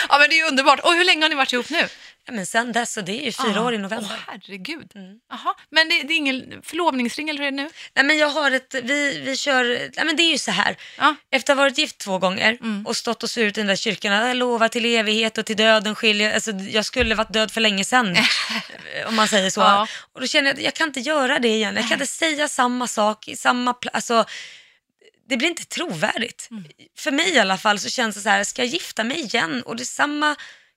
[0.09, 0.79] ja, men det är ju underbart.
[0.79, 1.87] Och hur länge har ni varit ihop nu?
[2.29, 3.61] Ja, men sen dess, så det är ju fyra Ja.
[3.65, 4.09] år i november.
[4.11, 4.91] Åh, herregud.
[4.95, 5.19] Mm.
[5.29, 7.69] Jaha, men det, det är ingen förlovningsring eller hur är det nu?
[7.95, 9.63] Nej, men jag har ett, vi, vi kör,
[9.95, 10.77] nej, men det är ju så här.
[10.97, 11.15] Ja.
[11.31, 12.85] Efter att ha varit gift två gånger Mm.
[12.87, 15.95] och stått och svurit i den där kyrkan, jag lovar till evighet och till döden
[15.95, 18.17] skiljer, alltså jag skulle varit död för länge sedan,
[19.07, 19.61] om man säger så.
[19.61, 19.87] Ja.
[20.13, 22.47] Och då känner jag att jag kan inte göra det igen, jag kan inte säga
[22.47, 24.25] samma sak i samma alltså,
[25.29, 26.47] det blir inte trovärdigt.
[26.51, 26.63] Mm.
[26.97, 29.61] För mig i alla fall så känns det så här, ska jag gifta mig igen
[29.63, 30.35] och det är samma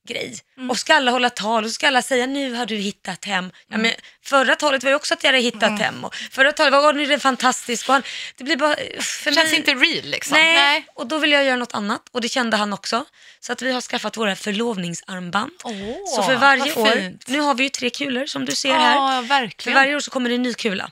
[0.08, 0.34] grej.
[0.56, 0.70] Mm.
[0.70, 3.50] Och ska alla hålla tal och ska alla säga nu har du hittat hem.
[3.68, 3.82] Ja, Mm.
[3.82, 3.92] men
[4.24, 7.02] förra talet var ju också att jag hade hittat hem och förra talet var nu
[7.02, 7.88] är det fantastiskt.
[7.88, 8.02] Och han,
[8.36, 10.34] det blir bara, för Det känns mig, inte real liksom.
[10.38, 10.86] Nej.
[10.94, 13.04] och då vill jag göra något annat och det kände han också.
[13.40, 15.52] Så att vi har skaffat våra förlovningsarmband.
[15.64, 15.72] Åh,
[16.16, 18.94] så för varje år, nu har vi ju tre kulor som du ser här.
[18.94, 19.78] Ja, För verkligen.
[19.78, 20.90] varje år så kommer det en ny kula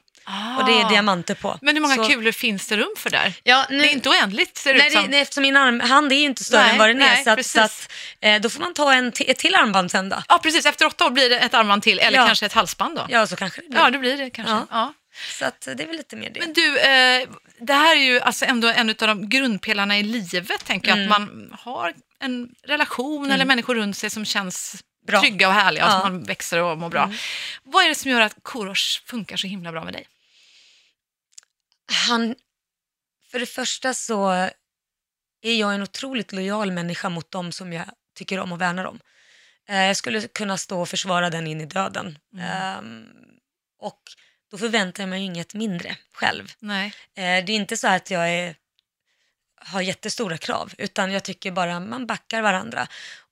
[0.58, 0.88] och det är Ah.
[0.88, 1.58] diamanter på.
[1.62, 3.32] Men hur många så, kulor finns det rum för där?
[3.42, 5.02] Ja, nu, Det är inte oändligt ser Nej, ut som.
[5.02, 7.06] det, nej, eftersom min arm, hand är ju inte större Nej, än vad den är.
[7.14, 10.08] nej, Så, att, så att, eh, då får man ta en ett till armband sen
[10.08, 10.22] då.
[10.28, 10.66] Ja, precis.
[10.66, 12.26] Efter åtta år blir det ett armband till, eller Ja.
[12.26, 13.06] kanske ett halsband då.
[13.08, 13.78] Ja, så kanske det blir.
[13.80, 14.52] Ja, det blir det kanske.
[14.54, 14.66] Ja.
[14.70, 14.92] Ja.
[15.38, 16.40] Så att, det är väl lite mer det.
[16.40, 17.28] Men du, eh,
[17.60, 21.12] det här är ju alltså ändå en av de grundpelarna i livet, tänker jag, Mm.
[21.12, 25.20] att man har en relation eller människor runt sig som känns Bra.
[25.20, 25.96] trygga och härliga och Ja.
[25.96, 27.10] att man växer och mår bra.
[27.64, 30.06] Vad är det som gör att Korosh funkar så himla bra med dig?
[31.90, 32.34] Han,
[33.30, 34.30] för det första så
[35.42, 39.00] är jag en otroligt lojal människa mot dem som jag tycker om och värnar om.
[39.68, 42.18] Eh, jag skulle kunna stå och försvara den in i döden.
[42.40, 43.06] Ehm,
[43.78, 44.02] och
[44.50, 46.52] då förväntar jag mig inget mindre själv.
[46.58, 46.86] Nej.
[47.14, 48.56] Eh, det är inte så att jag är,
[49.56, 52.86] har jättestora krav, utan jag tycker bara man backar varandra.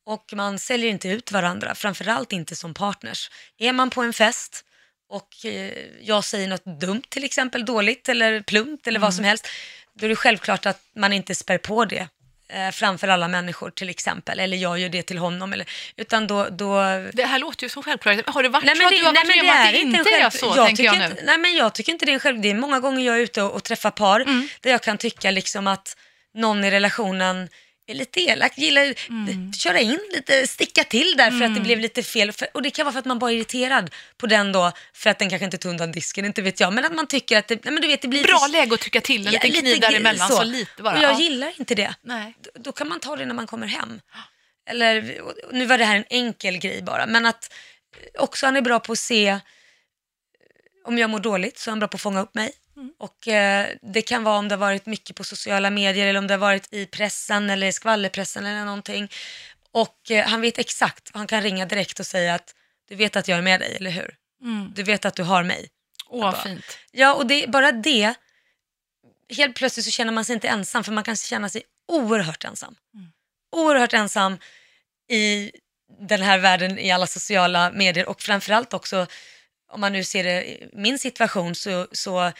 [0.05, 3.31] Och man säljer inte ut varandra, framförallt inte som partners.
[3.59, 4.65] Är man på en fest
[5.09, 9.49] och eh, jag säger något dumt, till exempel dåligt eller plumpt eller vad som helst,
[9.95, 12.09] då är det självklart att man inte spär på det
[12.49, 16.49] eh, framför alla människor till exempel, eller jag gör det till honom, eller, utan då,
[16.51, 16.77] då
[17.13, 18.29] Det här låter ju som självklart.
[18.29, 19.61] Har det varit Nej, så men att det, du har nej, varit men med det
[19.61, 20.31] om att det inte är själv...
[20.31, 21.05] så, jag tänker jag nu?
[21.05, 22.41] inte, Nej, men jag tycker inte det är en själv...
[22.41, 24.49] Det är många gånger jag är ute och, och träffar par Mm.
[24.61, 25.97] där jag kan tycka liksom att
[26.35, 27.49] någon i relationen
[27.91, 29.53] är lite elak, gillar Mm.
[29.53, 32.33] köra in lite, sticka till där för att det blev lite fel.
[32.55, 35.19] Och det kan vara för att man bara är irriterad på den då, för att
[35.19, 36.73] den kanske inte tog undan disken, inte vet jag.
[36.73, 38.75] Men att man tycker att det, nej, men du vet, det blir Bra lite, läge
[38.75, 40.43] att trycka till en Ja, liten kniv däremellan, så.
[40.45, 40.97] lite bara.
[40.97, 41.21] Och jag ja.
[41.21, 41.95] gillar inte det.
[42.03, 42.35] Nej.
[42.41, 44.01] Då, då kan man ta det när man kommer hem.
[44.71, 45.21] Eller,
[45.53, 47.53] nu var det här en enkel grej bara, men att
[48.19, 49.39] också han är bra på att se
[50.85, 52.53] om jag mår dåligt så är han bra på att fånga upp mig.
[52.99, 56.27] Och eh, det kan vara om det har varit mycket på sociala medier eller om
[56.27, 59.09] det har varit i pressen eller skvallerpressen eller någonting.
[59.73, 62.55] Och eh, han vet exakt, han kan ringa direkt och säga att
[62.89, 64.15] du vet att jag är med dig, eller hur?
[64.43, 64.73] Mm.
[64.75, 65.69] Du vet att du har mig.
[66.09, 66.79] Åh, vad fint.
[66.93, 68.15] Ja, och det, bara det,
[69.37, 72.77] helt plötsligt så känner man sig inte ensam, för man kan känna sig oerhört ensam.
[73.53, 74.39] Oerhört ensam
[75.11, 75.53] i
[76.01, 79.07] den här världen i alla sociala medier och framförallt också,
[79.71, 82.33] om man nu ser det i min situation, så, så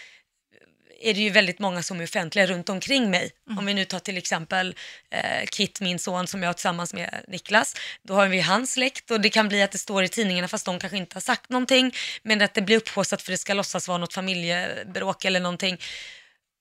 [0.99, 3.31] är det ju väldigt många som är offentliga runt omkring mig.
[3.59, 4.77] Om vi nu tar till exempel
[5.11, 9.11] eh, Kit, min son som jag har tillsammans med Niklas, då har vi hans släkt
[9.11, 11.51] och det kan bli att det står i tidningarna fast de kanske inte har sagt
[11.51, 15.79] någonting, men att det blir upphaussat för det ska låtsas vara något familjebråk eller någonting.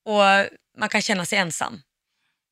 [0.05, 0.21] Och
[0.77, 1.81] man kan känna sig ensam,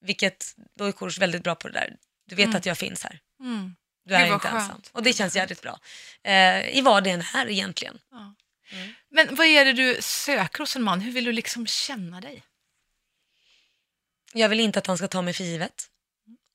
[0.05, 0.45] vilket
[0.77, 1.95] då är Korosh väldigt bra på det där.
[2.29, 3.19] Du vet att jag finns här.
[3.39, 3.75] Mm.
[4.05, 4.61] Du är inte skönt.
[4.61, 4.81] ensam.
[4.91, 5.79] Och det känns jävligt bra.
[6.23, 7.99] Eh, I vad det än är egentligen.
[9.09, 11.01] Men vad är det du söker hos en man?
[11.01, 12.43] Hur vill du liksom känna dig?
[14.33, 15.87] Jag vill inte att han ska ta mig för givet.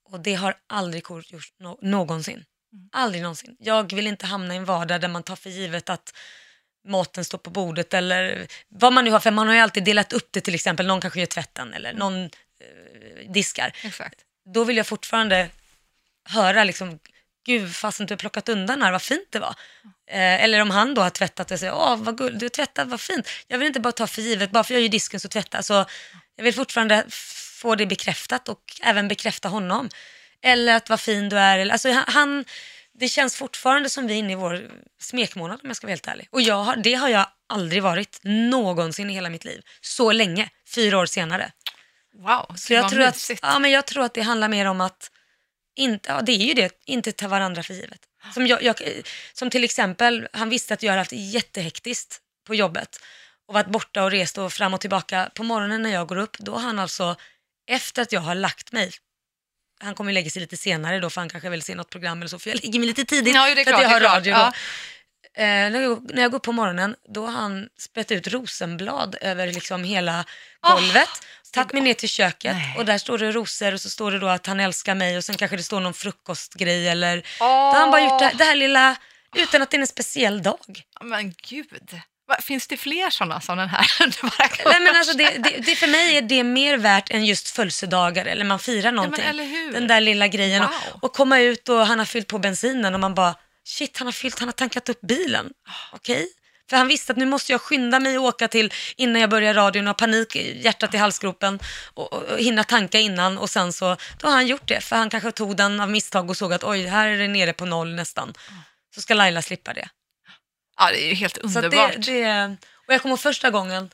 [0.04, 2.44] Och det har aldrig Korosh gjort nå- någonsin.
[2.92, 3.56] Aldrig någonsin.
[3.58, 6.14] Jag vill inte hamna i en vardag där man tar för givet att
[6.88, 10.12] maten står på bordet eller vad man nu har, för man har ju alltid delat
[10.12, 13.76] upp det till exempel, någon kanske gör tvätten eller någon eh, diskar.
[13.84, 14.20] Exakt.
[14.54, 15.50] Då vill jag fortfarande
[16.24, 16.98] höra liksom,
[17.46, 19.54] gud fastän du har plockat undan här, vad fint det var.
[20.10, 22.88] Eh, eller om han då har tvättat och säger, åh vad gull, du har tvättat,
[22.88, 23.28] vad fint.
[23.46, 25.62] Jag vill inte bara ta för givet, bara för jag gör disken så tvätta.
[25.62, 25.84] Så
[26.36, 27.04] jag vill fortfarande
[27.60, 29.88] få det bekräftat och även bekräfta honom.
[30.42, 31.58] Eller att vad fin du är.
[31.58, 32.44] Eller, alltså han-
[32.92, 36.08] det känns fortfarande som vi är inne i vår smekmånad om jag ska vara helt
[36.08, 36.28] ärlig.
[36.30, 39.60] Och jag har, det har jag aldrig varit någonsin i hela mitt liv.
[39.80, 41.52] Så länge, fyra år senare.
[42.14, 45.10] Wow, Så jag tror, att, ja, men jag tror att det handlar mer om att,
[45.80, 48.00] inte, ja, det är ju det, inte ta varandra för givet.
[48.34, 53.00] Som, jag, jag, som till exempel, han visste att jag har haft jättehektiskt på jobbet
[53.48, 55.30] och varit borta och rest och fram och tillbaka.
[55.34, 57.16] På morgonen när jag går upp, då har han alltså,
[57.70, 58.90] efter att jag har lagt mig,
[59.80, 62.28] han kommer lägga sig lite senare då för han kanske vill se något program eller
[62.28, 64.16] så, för jag lägger mig lite tidigt Ja, för att klart, jag det är har
[64.16, 64.52] radio Ja.
[65.36, 69.16] Eh, när, jag, när jag går upp på morgonen, då har han sprätt ut rosenblad
[69.20, 70.24] över liksom hela
[70.66, 71.08] Åh, golvet.
[71.52, 72.74] tagit mig ner till köket Nej.
[72.78, 75.24] och där står det rosor och så står det då att han älskar mig och
[75.24, 77.16] sen kanske det står någon frukostgrej eller...
[77.40, 77.46] Åh.
[77.46, 78.96] Då har han bara gjort det här, det här lilla
[79.36, 80.58] utan att det är en speciell dag.
[81.00, 82.00] Men gud,
[82.42, 83.86] finns det fler sådana som den här?
[84.64, 88.26] Nej, men alltså det, det, det, för mig är det mer värt än just födelsedagar
[88.26, 89.24] eller man firar någonting.
[89.24, 89.72] hur?
[89.72, 90.62] Den där lilla grejen.
[90.62, 90.70] Wow.
[90.94, 94.06] Och, och komma ut och han har fyllt på bensinen och man bara, shit han
[94.06, 95.52] har fyllt, han har tankat upp bilen.
[95.92, 96.28] Okej?
[96.70, 99.54] För han visste att nu måste jag skynda mig och åka till innan jag börjar
[99.54, 101.58] radion och panik, hjärtat i halsgropen
[101.94, 104.80] och, och, och hinna tanka innan och sen så, då har han gjort det.
[104.80, 107.52] För han kanske tog den av misstag och såg att oj, här är det nere
[107.52, 108.34] på noll nästan.
[108.94, 109.88] Så ska Laila slippa det.
[110.76, 111.92] Ja, det är ju helt underbart.
[111.96, 113.90] det, det, och jag kommer ihåg första gången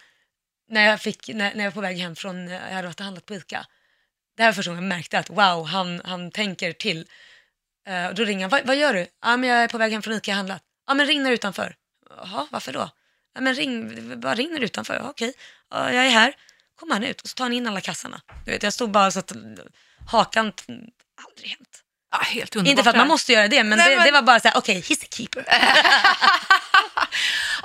[0.68, 3.04] när jag, fick, när, när jag var på väg hem från, jag hade varit och
[3.04, 3.66] handlat på ICA.
[4.36, 7.06] Det här var första gången jag märkte att wow, han, han tänker till.
[7.86, 9.06] Eh, och då ringer han, vad, vad gör du?
[9.22, 10.62] Ja, men jag är på väg hem från ICA och handlat.
[10.86, 11.74] Ja, men ring när utanför.
[12.16, 12.90] Jaha, varför då?
[13.34, 14.94] Ja, men ring, bara ring när utanför.
[14.94, 15.32] Ja, okej,
[15.70, 16.34] ja, jag är här.
[16.78, 18.20] Kommer han ut och så tar han in alla kassarna.
[18.44, 19.32] Du vet, jag stod bara så att
[20.08, 20.52] hakan,
[21.28, 21.82] aldrig hänt.
[22.10, 22.70] Ja, helt underbart.
[22.70, 24.48] Inte för att man måste göra det, men, Nej, det, men- det var bara så
[24.48, 25.44] här, okej, he's a keeper.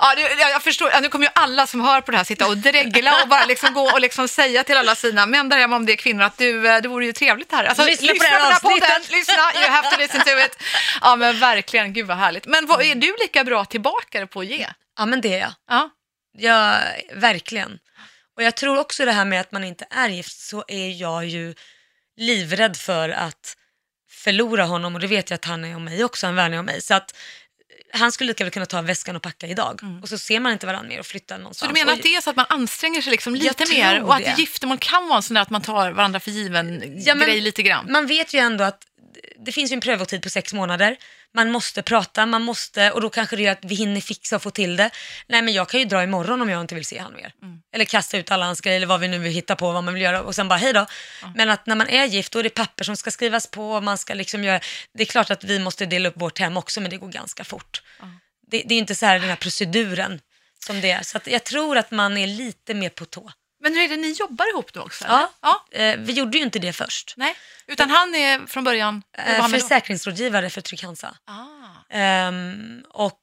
[0.04, 0.90] Ja, det, jag förstår.
[0.90, 3.44] Ja, nu kommer ju alla som hör på det här sitta och dregla och bara
[3.44, 6.22] liksom gå och liksom säga till alla sina män där hemma om det är kvinnor
[6.22, 7.64] att du, eh, det vore ju trevligt här.
[7.64, 10.62] Alltså, Lyssna på det här den podden, lyssna, you have to listen to it.
[11.00, 12.46] Ja, men verkligen, gud vad härligt.
[12.46, 14.68] Men vad, är du lika bra tillbaka på att ge?
[14.98, 15.52] Ja, men det är jag.
[15.68, 15.90] Ja.
[16.38, 16.78] Ja,
[17.14, 17.78] verkligen.
[18.36, 21.24] Och jag tror också det här med att man inte är gift så är jag
[21.26, 21.54] ju
[22.16, 23.56] livrädd för att
[24.10, 26.64] förlora honom och det vet jag att han är om mig också, han värnar om
[26.64, 26.82] mig.
[26.82, 27.14] Så att
[27.92, 30.66] han skulle lika väl kunna ta väskan och packa idag och så ser man inte
[30.66, 31.72] varandra mer och flyttar Så någonstans.
[31.72, 34.24] du menar att det är så att man anstränger sig liksom lite mer och att
[34.24, 34.34] det.
[34.38, 37.40] giftermål kan vara en sån där att man tar varandra för given Ja, men- grej
[37.40, 37.86] lite grann?
[37.92, 38.82] Man vet ju ändå att
[39.44, 40.96] det finns ju en prövotid på sex månader.
[41.34, 44.42] Man måste prata, man måste, och då kanske det gör att vi hinner fixa och
[44.42, 44.90] få till det.
[45.28, 47.32] Nej men jag kan ju dra imorgon om jag inte vill se han mer.
[47.72, 49.94] Eller kasta ut alla hans grejer eller vad vi nu vill hitta på, vad man
[49.94, 50.86] vill göra och sen bara hej då.
[51.34, 53.98] Men att när man är gift då är det papper som ska skrivas på man
[53.98, 54.60] ska liksom göra,
[54.94, 57.44] det är klart att vi måste dela upp vårt hem också men det går ganska
[57.44, 57.82] fort.
[58.50, 60.20] Det, det är inte så här den här proceduren
[60.66, 61.02] som det är.
[61.02, 63.32] Så jag tror att man är lite mer på tå.
[63.62, 65.04] Men hur är det, ni jobbar ihop nu också?
[65.04, 65.14] eller?
[65.14, 65.32] Ja,
[65.70, 65.78] ja.
[65.78, 67.14] Eh, vi gjorde ju inte det först.
[67.16, 67.34] Nej,
[67.66, 69.02] utan han är från början...
[69.18, 71.16] Eh, försäkringsrådgivare för Trygg-Hansa.
[71.24, 71.94] Ah.
[71.94, 73.20] Ehm, och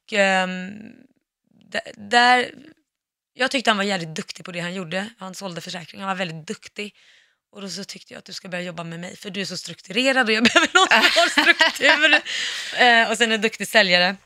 [1.70, 2.50] d- där,
[3.34, 5.06] jag tyckte han var jävligt duktig på det han gjorde.
[5.18, 6.94] Han sålde försäkringar, han var väldigt duktig.
[7.52, 9.44] Och då så tyckte jag att du ska börja jobba med mig för du är
[9.44, 12.20] så strukturerad och jag behöver någon som har struktur.
[12.84, 14.16] Eh, och sen en duktig säljare.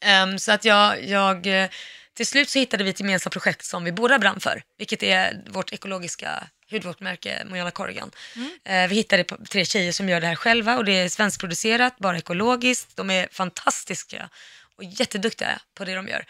[0.00, 1.68] Ehm, så att jag, jag, eh,
[2.14, 5.44] till slut så hittade vi ett gemensamt projekt som vi båda brann för, vilket är
[5.50, 8.10] vårt ekologiska hudvårdsmärke Mojana Corrigan.
[8.64, 12.18] Eh, vi hittade tre tjejer som gör det här själva och det är svenskproducerat, bara
[12.18, 12.96] ekologiskt.
[12.96, 14.30] De är fantastiska
[14.76, 16.24] och jätteduktiga på det de gör.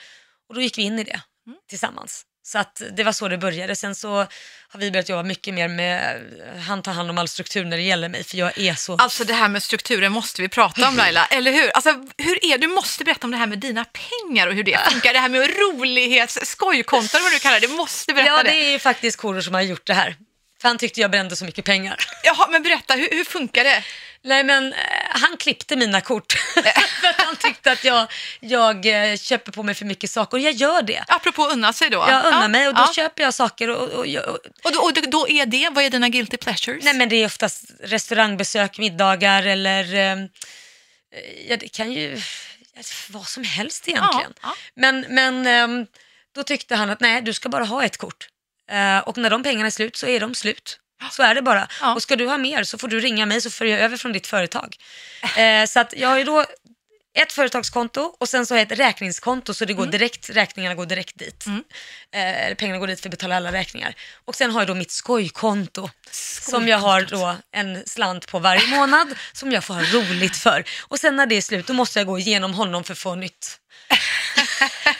[0.48, 1.20] Och då gick vi in i det
[1.68, 2.26] tillsammans.
[2.42, 3.76] Så att det var så det började.
[3.76, 4.26] Sen så
[4.68, 6.20] har vi börjat jobba mycket mer med,
[6.66, 8.96] han tar hand om all struktur när det gäller mig, för jag är så...
[8.96, 11.70] Alltså det här med strukturen måste vi prata om Laila, eller hur?
[11.70, 14.78] Alltså hur är Du måste berätta om det här med dina pengar och hur det
[14.90, 15.12] funkar.
[15.12, 17.66] Det här med rolighets, skojkonton vad du kallar det.
[17.66, 18.50] Du måste berätta ja, det.
[18.50, 20.16] det är faktiskt Korosh som har gjort det här.
[20.60, 21.96] För han tyckte jag brände så mycket pengar.
[22.24, 23.84] Jaha, men berätta, hur, hur funkar det?
[24.24, 24.78] Nej men eh,
[25.08, 26.32] han klippte mina kort.
[27.00, 28.06] för att han tyckte att jag,
[28.40, 31.04] jag eh, köper på mig för mycket saker och jag gör det.
[31.08, 32.04] Apropå unna sig då.
[32.08, 32.92] Jag unnar ja, mig och då ja.
[32.94, 36.08] köper jag saker och, och, och Och, då, och då- är det, vad är dina
[36.08, 36.84] guilty pleasures?
[36.84, 40.26] Nej men det är oftast restaurangbesök, middagar eller eh,
[41.48, 42.20] ja det kan ju
[43.08, 44.32] vad som helst egentligen.
[44.42, 44.54] Ja, ja.
[44.74, 45.86] Men, men ehm,
[46.34, 48.28] då tyckte han att nej du ska bara ha ett kort.
[48.70, 50.78] Eh, och när de pengarna är slut så är de slut.
[51.10, 51.68] Så är det bara.
[51.80, 51.94] Ja.
[51.94, 54.12] Och ska du ha mer så får du ringa mig så för jag över från
[54.12, 54.76] ditt företag.
[55.36, 56.44] Eh, så att jag har ju då
[57.14, 60.86] ett företagskonto och sen så har jag ett räkningskonto så det går direkt, räkningarna går
[60.86, 61.44] direkt dit.
[62.12, 63.94] Eh, pengarna går dit för att betala alla räkningar.
[64.24, 65.90] Och sen har jag då mitt skojkonto
[66.42, 70.64] som jag har då en slant på varje månad som jag får ha roligt för.
[70.80, 73.14] Och sen när det är slut då måste jag gå igenom honom för att få
[73.14, 73.58] nytt.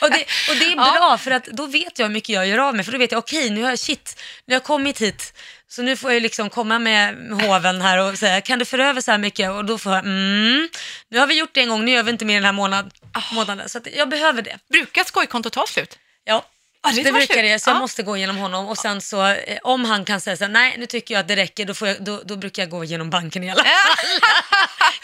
[0.01, 2.57] och, det, och det är bra för att då vet jag hur mycket jag gör
[2.57, 5.01] av mig för då vet jag okej nu har jag shit, nu har jag kommit
[5.01, 5.33] hit
[5.75, 9.01] så nu får jag liksom komma med hoven här och säga kan du föra över
[9.01, 10.69] så här mycket och då får jag mm,
[11.09, 12.91] nu har vi gjort det en gång, nu gör vi inte mer den här månad,
[13.31, 14.57] månaden så jag behöver det.
[14.69, 15.97] Brukar skojkontot ta slut?
[16.23, 16.45] Ja.
[16.85, 17.45] Ja, det det brukar slut.
[17.45, 17.79] det, så jag Ja.
[17.79, 20.75] måste gå igenom honom och sen så eh, om han kan säga så här, nej
[20.77, 23.43] nu tycker jag att det räcker, då, jag, då, då brukar jag gå igenom banken
[23.43, 23.71] i alla fall.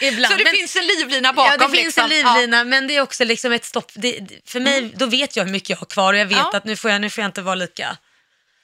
[0.00, 0.32] Ibland.
[0.32, 1.52] Så det Men- finns en livlina bakom?
[1.60, 2.04] Ja, det finns liksom.
[2.04, 3.90] en livlina, men det är också liksom ett stopp.
[3.94, 6.50] Det, för mig, då vet jag hur mycket jag har kvar och jag vet Ja.
[6.56, 7.96] att nu får, jag, nu får jag inte vara lika...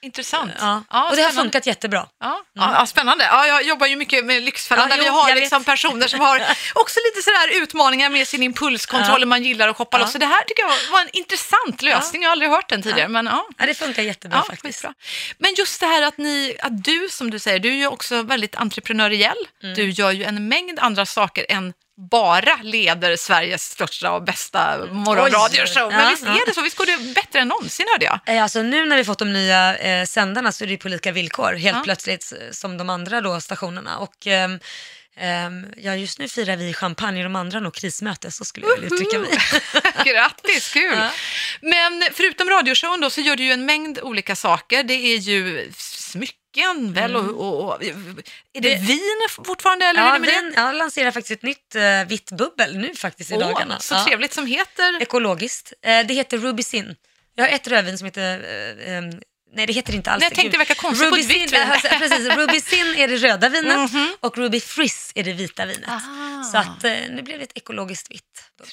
[0.07, 0.09] Ja.
[0.09, 0.51] Intressant.
[0.59, 1.09] Ja.
[1.09, 2.07] och det har funkat jättebra.
[2.19, 3.23] Ja, ja, ja, spännande.
[3.25, 6.07] Ja, jag jobbar ju mycket med Lyxfällan Ja, där vi jo, har jag liksom personer
[6.07, 6.37] som har
[6.75, 10.01] också lite sådär utmaningar med sin impulskontroll och man gillar att shoppa Ja.
[10.03, 10.11] loss.
[10.11, 12.21] Så det här tycker jag var en intressant lösning.
[12.21, 13.07] Jag har aldrig hört den tidigare.
[13.07, 13.45] Men, ja.
[13.57, 14.63] Ja, det funkar jättebra Ja, faktiskt.
[14.81, 14.93] skitbra.
[15.37, 18.21] Men just det här att, ni, att du, som du säger, du är ju också
[18.21, 19.37] väldigt entreprenöriell.
[19.63, 19.75] Mm.
[19.75, 21.73] Du gör ju en mängd andra saker än
[22.11, 25.91] bara leder Sveriges största och bästa morgonradioshow.
[25.91, 26.61] Men Ja, visst är det så?
[26.61, 28.19] Visst går det bättre än någonsin hörde jag?
[28.25, 31.11] Eh, Alltså nu när vi fått de nya eh, sändarna så är det på lika
[31.11, 31.81] villkor helt Ja.
[31.83, 33.97] plötsligt eh, som de andra då stationerna.
[33.97, 34.59] Och ehm,
[35.77, 38.89] ja, just nu firar vi champagne och de andra nog krismöte, så skulle jag vilja
[38.95, 39.29] uttrycka mig.
[40.13, 40.93] Grattis, kul!
[40.97, 41.09] Ja.
[41.61, 44.83] Men förutom radioshowen då så gör du ju en mängd olika saker.
[44.83, 46.37] Det är ju smycken
[46.93, 50.75] väl och, och, och är det, vin fortfarande eller hur är Ja, det vin, jag
[50.75, 53.33] lanserar faktiskt ett nytt eh, vitt bubbel nu faktiskt i?
[53.33, 53.79] Åh, dagarna.
[53.79, 54.05] så Ja.
[54.07, 55.01] trevligt som heter...
[55.01, 55.73] ekologiskt.
[55.81, 56.95] Eh, det heter Rubicin.
[57.35, 59.03] Jag har ett rödvin som heter, eh, eh,
[59.53, 60.35] nej det heter inte alls Nej, jag det.
[60.35, 60.67] tänkte Gud.
[60.67, 61.91] verka konstigt på ett Rubicin, vitt vin.
[61.91, 65.89] eh, precis, Rubicin är det röda vinet och Ruby Frizz är det vita vinet.
[65.89, 66.43] Ah.
[66.43, 68.23] Så att eh, nu blev det ett ekologiskt vitt.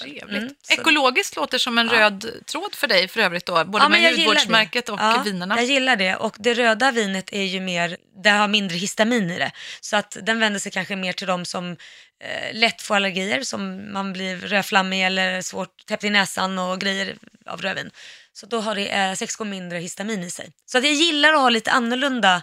[0.00, 0.36] Trevligt.
[0.42, 4.16] Mm, Ekologiskt låter som en röd tråd för dig för övrigt då, både Ja, med
[4.16, 4.92] hudvårdsmärket det.
[4.92, 5.56] och ja, vinerna.
[5.56, 9.38] Jag gillar det och det röda vinet är ju mer, det har mindre histamin i
[9.38, 9.50] det.
[9.80, 13.92] Så att den vänder sig kanske mer till de som eh, lätt får allergier, som
[13.92, 17.90] man blir rödflammig eller svårt täppt i näsan och grejer av rödvin.
[18.36, 20.52] Så då har det eh, sex gånger mindre histamin i sig.
[20.66, 22.42] Så att jag gillar att ha lite annorlunda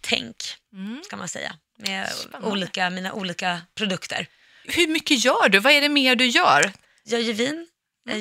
[0.00, 0.36] tänk,
[1.04, 2.48] ska man säga, med Spännande.
[2.48, 4.26] olika, mina olika produkter.
[4.64, 5.58] Hur mycket gör du?
[5.58, 6.72] Vad är det mer du gör?
[7.04, 7.66] Jag gör vin,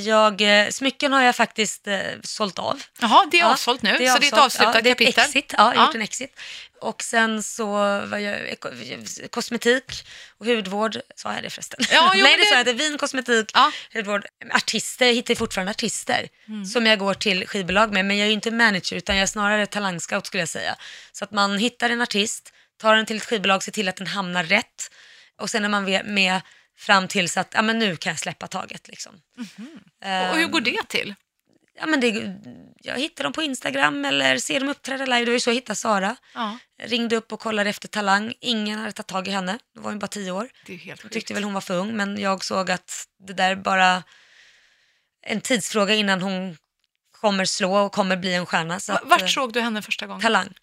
[0.03, 2.81] jag, eh, smycken har jag faktiskt eh, sålt av.
[2.99, 5.23] Jaha, det är Ja, avsålt nu, det är så det är ett avslutat ja, kapitel.
[5.23, 5.53] Exit.
[5.57, 5.85] Ja, jag har Ja.
[5.85, 6.39] gjort en exit.
[6.81, 7.65] Och sen så
[8.05, 8.55] var jag
[9.31, 11.79] kosmetik och hudvård, sa jag det förresten?
[11.91, 12.73] Ja, jo, Nej, det det- sa jag inte.
[12.73, 13.71] Vin, kosmetik, Ja.
[13.93, 14.25] hudvård.
[14.53, 16.65] Artister, jag hittar fortfarande artister Mm.
[16.65, 19.27] som jag går till skivbolag med, men jag är ju inte manager utan jag är
[19.27, 20.75] snarare talangscout skulle jag säga.
[21.11, 24.07] Så att man hittar en artist, tar den till ett skivbolag, ser till att den
[24.07, 24.91] hamnar rätt
[25.39, 26.41] och sen är man med
[26.77, 29.13] fram till så att, ja men nu kan jag släppa taget liksom.
[30.31, 31.15] Och hur går det till?
[31.79, 32.35] Ja, men det,
[32.81, 35.19] jag hittar dem på Instagram eller ser dem uppträda live.
[35.19, 36.15] Det var ju så jag hittade Sara.
[36.33, 38.33] Ja, Ringde upp och kollade efter talang.
[38.41, 39.59] Ingen hade tagit tag i henne.
[39.75, 40.49] Då var hon bara tio år.
[40.65, 43.33] det är helt Jag tyckte väl hon var för ung, men jag såg att det
[43.33, 44.03] där är bara
[45.21, 46.57] en tidsfråga innan hon
[47.21, 48.79] kommer slå och kommer bli en stjärna.
[48.79, 50.21] Så Va- att, eh, Vart såg du henne första gången?
[50.21, 50.53] Talang.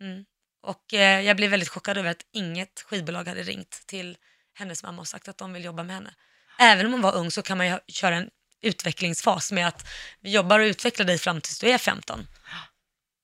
[0.00, 0.24] Mm.
[0.62, 4.16] Och eh, jag blev väldigt chockad över att inget skivbolag hade ringt till
[4.54, 6.14] hennes mamma och sagt att de vill jobba med henne.
[6.58, 8.30] Även om hon var ung så kan man ju köra en
[8.62, 9.86] utvecklingsfas med att
[10.20, 12.26] vi jobbar och utvecklar dig fram tills du är 15.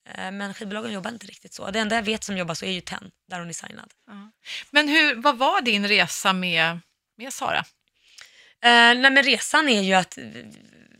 [0.08, 1.70] Eh, Men skivbolagen jobbar inte riktigt så.
[1.70, 3.92] Det enda jag vet som jobbar så är ju TEN, där hon är signad.
[4.70, 6.80] Men hur, vad var din resa med,
[7.16, 7.58] med Sara?
[7.58, 10.18] Eh, nej men resan är ju att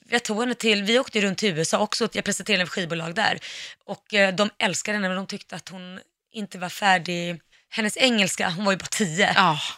[0.08, 3.14] jag tog henne till, vi åkte runt till USA också, jag presenterade henne för skivbolag
[3.14, 3.38] där.
[3.84, 6.00] Och eh, de älskade henne men de tyckte att hon
[6.32, 7.40] inte var färdig.
[7.76, 9.32] Hennes engelska, hon var ju bara tio.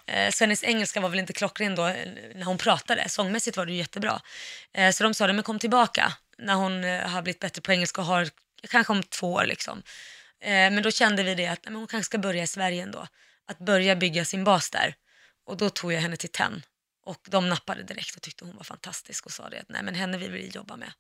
[0.07, 3.09] Eh, Så hennes engelska var väl inte klockren då eh, när hon pratade.
[3.09, 4.21] Sångmässigt var det ju jättebra.
[4.75, 8.01] Eh, Så de sa det, men kom tillbaka när hon har blivit bättre på engelska
[8.01, 8.29] och har
[8.69, 9.83] kanske om två år liksom.
[10.41, 13.07] Men då kände vi det att men hon kanske ska börja i Sverige ändå.
[13.47, 14.95] Att börja bygga sin bas där.
[15.47, 16.63] Och då tog jag henne till TEN.
[17.05, 19.95] Och de nappade direkt och tyckte hon var fantastisk och sa det att nej men
[19.95, 20.93] henne vill vi jobba med.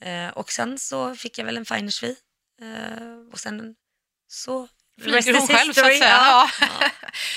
[0.00, 1.64] Eh, och sen så fick jag väl en.
[2.62, 3.74] Eh, och sen
[4.28, 4.68] så
[5.02, 5.98] Flyger hon själv så att history.
[5.98, 6.10] säga?
[6.10, 6.50] Ja.
[6.60, 6.66] Ja.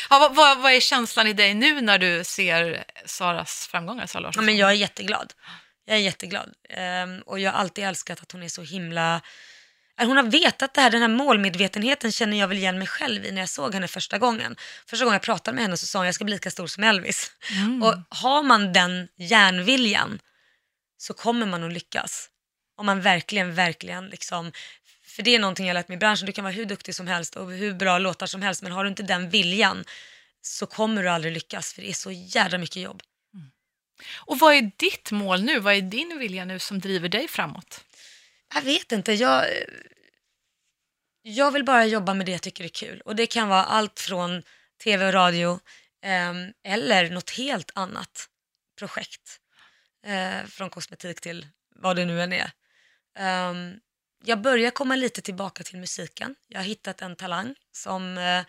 [0.09, 4.21] Ja, vad, vad, vad är känslan i dig nu när du ser Saras framgångar, Sara
[4.21, 4.45] Ja, Larsson?
[4.45, 5.33] men jag är jätteglad.
[5.85, 6.53] Jag är jätteglad.
[6.69, 9.21] Ehm, och jag har alltid älskat att hon är så himla...
[9.97, 13.25] att Hon har vetat det här, den här målmedvetenheten känner jag väl igen mig själv
[13.25, 14.55] i när jag såg henne första gången.
[14.89, 16.83] Första gången jag pratade med henne så sa hon jag ska bli lika stor som
[16.83, 17.31] Elvis.
[17.51, 17.83] Mm.
[17.83, 20.19] Och har man den järnviljan
[20.97, 22.29] så kommer man att lyckas.
[22.77, 24.51] Om man verkligen, verkligen liksom,
[25.09, 27.07] för det är någonting jag lärt mig i branschen, du kan vara hur duktig som
[27.07, 29.85] helst och hur bra låtar som helst, men har du inte den viljan
[30.41, 33.03] så kommer du aldrig lyckas, för det är så jävla mycket jobb.
[34.15, 35.59] Och vad är ditt mål nu?
[35.59, 37.85] Vad är din vilja nu som driver dig framåt?
[38.53, 39.45] Jag vet inte, jag,
[41.21, 43.01] jag vill bara jobba med det jag tycker är kul.
[43.01, 44.43] Och det kan vara allt från
[44.83, 45.59] tv och radio
[46.03, 48.29] ehm, eller något helt annat
[48.79, 49.39] projekt.
[50.05, 52.51] Eh, från kosmetik till vad det nu än är.
[53.17, 53.79] Ehm,
[54.23, 56.35] jag börjar komma lite tillbaka till musiken.
[56.47, 58.43] Jag har hittat en talang som eh,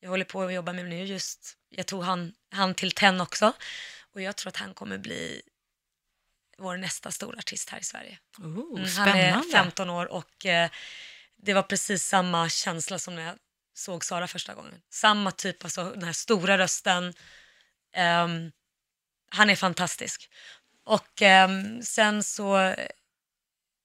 [0.00, 1.56] jag håller på att jobba med nu just.
[1.68, 3.52] Jag tog han, han till TEN också.
[4.14, 5.42] Och jag tror att han kommer bli
[6.58, 8.18] vår nästa stora artist här i Sverige.
[8.38, 9.52] Oh, Han är spännande.
[9.52, 10.70] 15 år och eh,
[11.36, 13.36] det var precis samma känsla som när jag
[13.74, 14.80] såg Sara första gången.
[14.90, 17.14] Samma typ, alltså den här stora rösten.
[17.92, 18.52] Ehm,
[19.30, 20.30] han är fantastisk.
[20.84, 22.74] Och ehm, sen så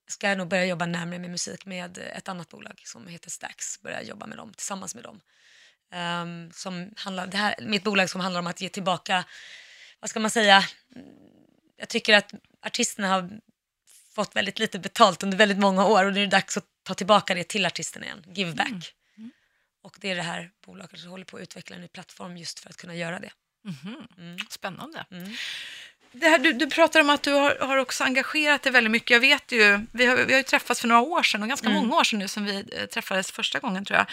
[0.07, 3.81] ska jag nog börja jobba närmare med musik med ett annat bolag som heter Stax.
[3.81, 5.21] Börja jobba med dem, tillsammans med dem.
[5.91, 9.25] Ehm, som handlar, det här, mitt bolag som handlar om att ge tillbaka,
[9.99, 10.63] vad ska man säga,
[11.77, 13.29] jag tycker att artisterna har
[14.15, 16.93] fått väldigt lite betalt under väldigt många år och nu är det dags att ta
[16.93, 18.93] tillbaka det till artisterna igen, give back.
[19.81, 22.59] Och det är det här bolaget som håller på att utveckla en ny plattform just
[22.59, 23.31] för att kunna göra det.
[24.17, 24.37] Mm.
[24.49, 25.05] Spännande.
[26.13, 29.09] Det här, du, du pratar om att du har, har också engagerat dig väldigt mycket.
[29.11, 31.67] Jag vet ju, vi har, vi har ju träffats för några år sedan och ganska
[31.67, 31.81] Mm.
[31.81, 34.05] många år sedan nu som vi eh, träffades första gången tror jag.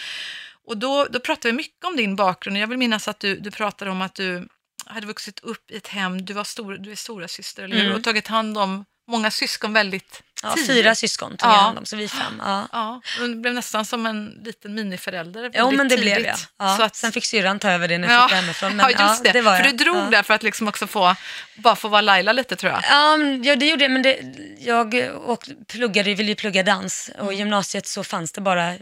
[0.67, 2.59] Och då, då pratade vi mycket om din bakgrund.
[2.59, 4.49] Jag vill minnas att du, du pratade om att du
[4.87, 7.85] hade vuxit upp i ett hem, du, var stor, du är stora syster eller hur?
[7.85, 7.97] Mm.
[7.97, 11.55] Och tagit hand om många syskon väldigt Ja, fyra syskon tog Ja.
[11.55, 12.43] jag hand om, så vi fem.
[12.45, 12.69] Ja.
[12.73, 16.15] Ja, det blev nästan som en liten miniförälder Jo väldigt men det tidigt.
[16.15, 16.37] blev jag.
[16.59, 16.77] Ja.
[16.77, 18.77] Så att, Sen fick syrran ta över det när jag ja, flyttade hemifrån.
[18.77, 19.41] Men, ja, just det.
[19.41, 19.79] var för jag.
[19.79, 20.11] du drog ja.
[20.11, 21.17] där för att liksom också få,
[21.57, 22.83] bara få vara Laila lite tror jag.
[22.91, 24.19] Ja, ja, det gjorde jag, men det,
[24.59, 28.75] jag och pluggade, ville ju plugga dans och i gymnasiet så fanns det bara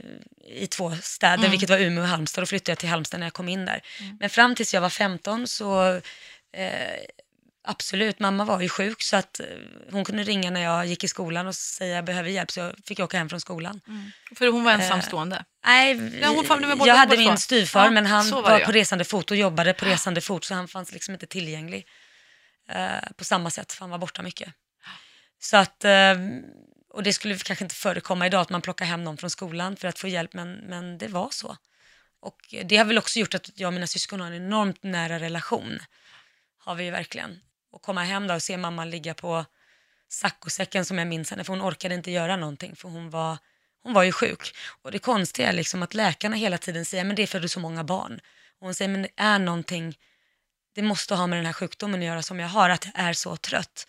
[0.50, 2.42] i två städer, vilket var Umeå och Halmstad.
[2.42, 3.80] Då flyttade jag till Halmstad när jag kom in där.
[4.20, 5.94] Men fram tills jag var 15 så
[6.56, 6.98] eh,
[7.68, 9.46] absolut, mamma var ju sjuk så att eh,
[9.90, 12.74] hon kunde ringa när jag gick i skolan och säga jag behöver hjälp så jag
[12.84, 13.80] fick åka hem från skolan.
[14.36, 15.44] För hon var ensamstående.
[15.66, 18.72] Nej, Ja, hon var båda- jag hade min styvfar Ja, men han var var, på
[18.72, 21.86] resande fot och jobbade på resande fot så han fanns liksom inte tillgänglig
[22.68, 24.52] eh, på samma sätt för han var borta mycket.
[25.40, 26.14] Så att, eh,
[26.94, 29.88] och det skulle kanske inte förekomma idag att man plockar hem någon från skolan för
[29.88, 31.56] att få hjälp men, men det var så.
[32.20, 35.18] Och det har väl också gjort att jag och mina syskon har en enormt nära
[35.18, 35.78] relation.
[36.58, 37.40] Har vi ju verkligen.
[37.78, 39.44] Och komma hem då och se mamma ligga på
[40.08, 43.38] saccosäcken som jag minns henne, för hon orkade inte göra någonting för hon var,
[43.82, 44.56] hon var ju sjuk.
[44.82, 47.42] Och det konstiga är liksom att läkarna hela tiden säger, men det är för att
[47.42, 48.20] du är så många barn.
[48.60, 49.98] Och hon säger, men det är någonting,
[50.74, 53.12] det måste ha med den här sjukdomen att göra som jag har, att jag är
[53.12, 53.86] så trött.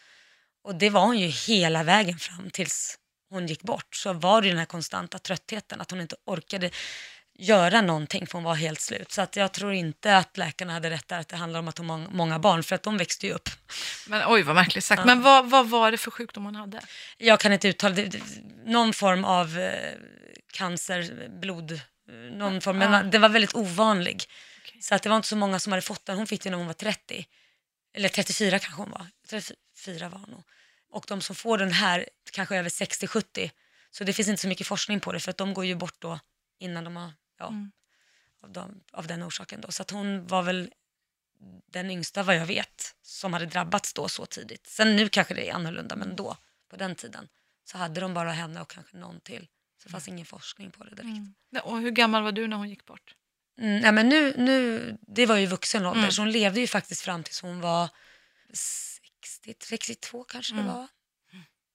[0.64, 2.98] Och det var hon ju hela vägen fram tills
[3.30, 3.96] hon gick bort.
[3.96, 6.72] Så var det den här konstanta tröttheten, att hon inte orkade
[7.40, 9.12] göra någonting för hon var helt slut.
[9.12, 11.78] Så att jag tror inte att läkarna hade rätt där att det handlar om att
[11.78, 13.50] hon har många barn, för att de växte ju upp.
[14.08, 15.06] Men oj vad märkligt sagt.
[15.06, 16.82] Men vad, vad var det för sjukdom hon hade?
[17.18, 18.22] Jag kan inte uttala det,
[18.66, 19.94] någon form av eh,
[20.54, 21.82] cancer, blod,
[22.32, 23.04] någon form, men Ja.
[23.04, 24.24] det var väldigt ovanlig.
[24.64, 24.82] Okej.
[24.82, 26.18] Så att det var inte så många som hade fått den.
[26.18, 27.26] Hon fick det när hon var 30.
[27.96, 29.08] Eller 34 kanske hon var.
[29.30, 30.44] 34 var hon nog.
[30.92, 33.52] Och de som får den här kanske över 60-70.
[33.92, 35.96] Så det finns inte så mycket forskning på det för att de går ju bort
[36.00, 36.20] då
[36.60, 37.72] innan de har, ja, Mm.
[38.42, 39.72] av, de, av den orsaken då.
[39.72, 40.74] Så att hon var väl
[41.66, 44.68] den yngsta vad jag vet som hade drabbats då så tidigt.
[44.68, 46.38] Sen nu kanske det är annorlunda men då,
[46.70, 47.30] på den tiden,
[47.64, 49.48] så hade de bara henne och kanske någon till.
[49.78, 51.34] Så det fanns ingen forskning på det direkt.
[51.50, 53.16] Ja, Och hur gammal var du när hon gick bort?
[53.58, 56.12] Mm, ja, men nu, nu, det var ju vuxen ålder, Mm.
[56.12, 57.90] så hon levde ju faktiskt fram tills hon var
[58.54, 60.66] 60, 62 kanske Mm.
[60.66, 60.88] det var.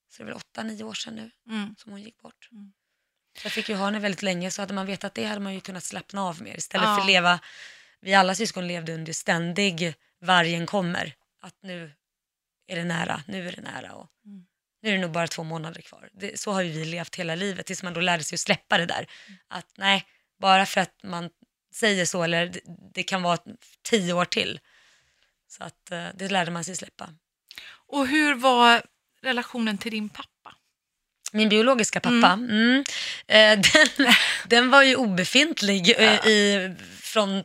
[0.09, 1.75] Så det är väl 8-9 år sedan nu Mm.
[1.77, 2.49] som hon gick bort.
[3.35, 3.41] Mm.
[3.41, 5.53] Så jag fick ju ha henne väldigt länge, så hade man vetat det hade man
[5.53, 6.95] ju kunnat slappna av mer istället Ja.
[6.95, 7.39] för att leva,
[8.01, 11.91] vi alla syskon levde under ständig vargen kommer, att nu
[12.67, 14.45] är det nära, nu är det nära och Mm.
[14.81, 16.09] nu är det nog bara två månader kvar.
[16.13, 18.77] Det, så har ju vi levt hela livet tills man då lärde sig att släppa
[18.77, 19.07] det där.
[19.47, 20.05] Att nej,
[20.39, 21.29] bara för att man
[21.73, 22.59] säger så eller det,
[22.93, 23.37] det kan vara
[23.83, 24.59] tio år till.
[25.47, 27.09] Så att eh, det lärde man sig släppa.
[27.67, 28.83] Och hur var
[29.21, 30.29] relationen till din pappa?
[31.35, 32.83] Min biologiska pappa, mm.
[33.27, 33.59] eh,
[33.97, 34.13] den,
[34.47, 37.43] den var ju obefintlig eh, i, från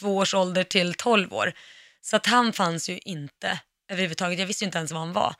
[0.00, 1.52] två års ålder till tolv år.
[2.00, 3.60] Så att han fanns ju inte
[3.90, 4.38] överhuvudtaget.
[4.38, 5.34] Jag visste inte ens vad han var.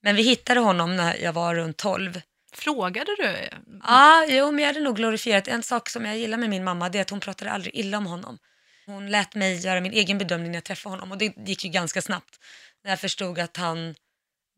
[0.00, 2.20] Men vi hittade honom när jag var runt 12.
[2.52, 3.48] Frågade du?
[3.66, 5.48] Ja, ah, jo, men jag hade nog glorifierat.
[5.48, 7.98] En sak som jag gillar med min mamma det är att hon pratade aldrig illa
[7.98, 8.38] om honom.
[8.86, 11.70] Hon lät mig göra min egen bedömning när jag träffade honom och det gick ju
[11.70, 12.38] ganska snabbt.
[12.84, 13.94] När jag förstod att han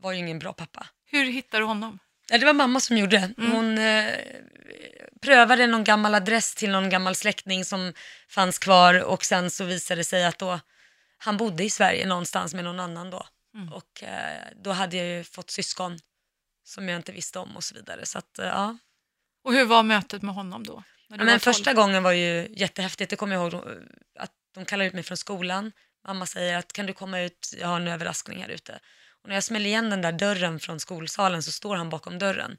[0.03, 0.87] var ju ingen bra pappa.
[1.11, 1.99] Hur hittade du honom?
[2.31, 3.33] Ja, det var mamma som gjorde.
[3.39, 3.53] Mm.
[3.53, 4.15] Hon eh,
[5.23, 7.93] prövade någon gammal adress till någon gammal släkting som
[8.29, 10.61] fanns kvar och sen så visade det sig att då,
[11.19, 13.27] han bodde i Sverige någonstans med någon annan då.
[13.55, 13.73] Mm.
[13.73, 15.99] Och eh, då hade jag ju fått syskon
[16.65, 18.07] som jag inte visste om och så vidare.
[18.07, 18.79] Så att, eh, ja.
[19.45, 20.83] Och hur var mötet med honom då?
[21.09, 21.39] Ja, men 12?
[21.39, 23.11] första gången var ju jättehäftigt.
[23.11, 23.65] Det kommer jag ihåg då,
[24.19, 25.73] att de kallar ut mig från skolan.
[26.07, 28.81] Mamma säger att kan du komma ut, jag har en överraskning här ute.
[29.23, 32.57] Och när jag smäller igen den där dörren från skolsalen så står han bakom dörren.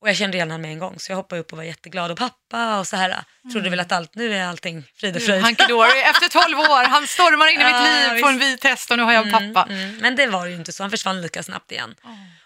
[0.00, 2.10] Och jag kände igen honom med en gång så jag hoppade upp och var jätteglad
[2.10, 3.24] och pappa och så här.
[3.52, 5.42] Trodde väl att allt, nu är allting frid och fröjd.
[5.42, 6.00] Hanky dory.
[6.10, 8.22] Efter 12 år, han stormar in i Ja, mitt liv visst.
[8.22, 9.72] på en vit häst och nu har jag en pappa.
[9.72, 11.94] Mm, men det var ju inte så, han försvann lika snabbt igen.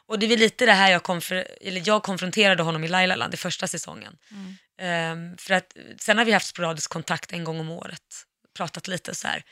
[0.07, 1.23] Och det är lite det här jag,
[1.61, 4.17] eller jag konfronterade honom i Lailaland i första säsongen.
[4.81, 8.03] Ehm, för att sen har vi haft sporadisk kontakt en gång om året,
[8.57, 9.43] pratat lite så här.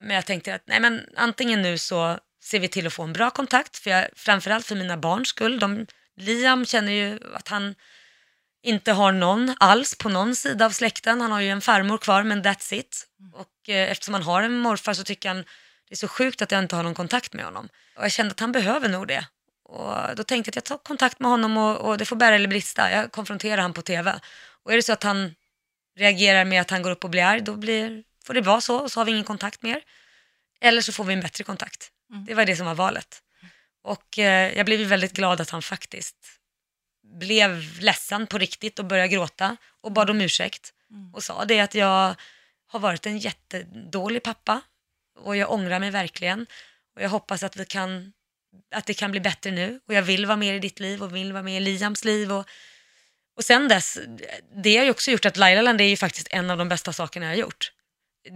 [0.00, 3.12] Men jag tänkte att nej men antingen nu så ser vi till att få en
[3.12, 5.60] bra kontakt, för jag, framförallt för mina barns skull.
[5.60, 5.86] De,
[6.16, 7.74] Liam känner ju att han
[8.62, 11.20] inte har någon alls på någon sida av släkten.
[11.20, 13.06] Han har ju en farmor kvar men that's it.
[13.34, 15.44] Och eh, eftersom han har en morfar så tycker han
[15.88, 17.68] det är så sjukt att jag inte har någon kontakt med honom.
[17.96, 19.26] Och jag kände att han behöver nog det.
[19.64, 22.34] Och då tänkte jag att jag tar kontakt med honom och, och det får bära
[22.34, 22.90] eller brista.
[22.90, 24.20] Jag konfronterar han på tv.
[24.64, 25.34] Och är det så att han
[25.96, 28.76] reagerar med att han går upp och blir arg, då blir, får det vara så
[28.76, 29.82] och så har vi ingen kontakt mer.
[30.60, 31.90] Eller så får vi en bättre kontakt.
[32.26, 33.22] Det var det som var valet.
[33.82, 36.16] Och eh, jag blev väldigt glad att han faktiskt
[37.02, 40.72] blev ledsen på riktigt och började gråta och bad om ursäkt
[41.12, 42.14] och sa det att jag
[42.66, 44.60] har varit en jättedålig pappa
[45.18, 46.46] och jag ångrar mig verkligen
[46.96, 48.12] och jag hoppas att vi kan
[48.74, 51.16] att det kan bli bättre nu och jag vill vara med i ditt liv och
[51.16, 52.48] vill vara med i Liams liv och,
[53.36, 53.98] och sen dess,
[54.64, 57.26] det har ju också gjort att Lailaland är ju faktiskt en av de bästa sakerna
[57.26, 57.72] jag har gjort.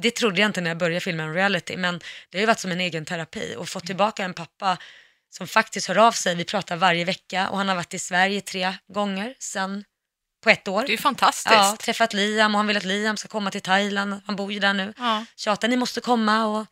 [0.02, 1.98] Det trodde jag inte när jag började filma en reality, men
[2.30, 4.76] det har ju varit som en egen terapi och fått tillbaka en pappa
[5.30, 6.34] som faktiskt hör av sig.
[6.34, 9.84] Vi pratar varje vecka och han har varit i Sverige tre gånger sen
[10.44, 10.84] på ett år.
[10.86, 11.54] Det är fantastiskt.
[11.54, 14.20] Ja, träffat Liam och han vill att Liam ska komma till Thailand.
[14.26, 14.94] Han bor ju där nu.
[14.98, 15.24] Ja.
[15.36, 16.66] Tjatar, ni måste komma och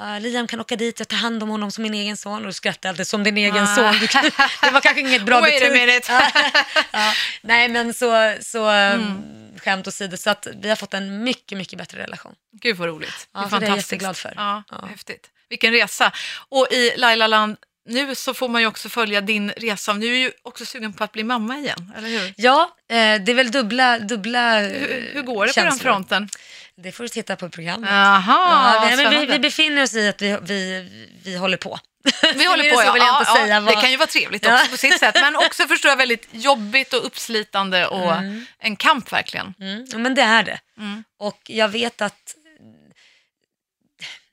[0.00, 2.40] uh, Liam kan åka dit och ta hand om honom som min egen son.
[2.40, 3.74] Och du skrattar alltid som din egen Ah.
[3.76, 3.94] son.
[4.62, 5.72] Det var kanske inget bra Wait a betyg.
[5.80, 6.12] minute.
[6.92, 9.22] ja, nej men så, så Mm.
[9.58, 10.16] Skämt åsido.
[10.16, 12.34] Så att vi har fått en mycket, mycket bättre relation.
[12.62, 13.28] Gud vad roligt.
[13.34, 14.32] Ja, så det är jag jätteglad för.
[14.36, 14.86] Ja, Ja.
[14.90, 15.30] Häftigt.
[15.48, 16.12] Vilken resa.
[16.48, 17.56] Och i Lailaland
[17.88, 19.92] nu så får man ju också följa din resa.
[19.92, 22.34] Nu är ju också sugen på att bli mamma igen, eller hur?
[22.36, 25.92] Ja, eh, det är väl dubbla, dubbla eh, Hur, hur går det på den känslor.
[25.92, 26.28] fronten?
[26.76, 27.90] Det får du titta på programmet.
[27.90, 29.26] Jaha, Ja, vi, spännande.
[29.32, 30.88] vi befinner oss i att vi, vi,
[31.24, 31.78] vi håller på.
[32.34, 32.92] Vi håller på, ja.
[33.40, 33.60] ja, ja.
[33.60, 36.28] Vad- Det kan ju vara trevligt också på sitt sätt, men också förstår jag väldigt
[36.30, 38.12] jobbigt och uppslitande och
[38.58, 39.54] en kamp verkligen.
[39.60, 40.60] Mm, men det är det.
[40.78, 41.04] Mm.
[41.18, 42.34] Och jag vet att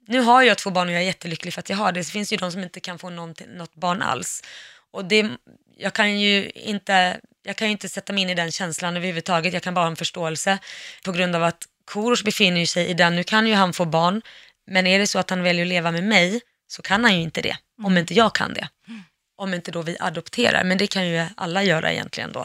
[0.08, 2.00] nu har jag två barn och jag är jättelycklig för att jag har det.
[2.00, 4.44] Det finns ju de som inte kan få något barn alls.
[4.92, 5.30] Och det,
[5.78, 9.54] jag kan ju inte, jag kan ju inte sätta mig in i den känslan överhuvudtaget.
[9.54, 10.58] Jag kan bara ha en förståelse
[11.04, 14.22] på grund av att Korosh befinner sig i den, nu kan ju han få barn,
[14.68, 17.22] men är det så att han väljer att leva med mig så kan han ju
[17.22, 18.70] inte det, om inte jag kan det.
[19.36, 22.42] Om inte då vi adopterar, men det kan ju alla göra egentligen då.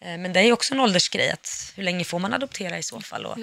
[0.00, 2.82] Eh, Men det är ju också en åldersgrej, att hur länge får man adoptera i
[2.82, 3.26] så fall?
[3.26, 3.38] Och,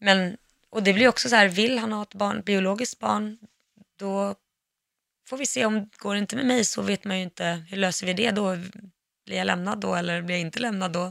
[0.00, 0.36] men,
[0.70, 3.38] och det blir också så här, vill han ha ett barn, biologiskt barn,
[3.98, 4.34] då
[5.28, 7.76] får vi se om går det inte med mig så vet man ju inte, hur
[7.76, 8.56] löser vi det då?
[9.26, 11.10] Blir jag lämnad då eller blir jag inte lämnad då?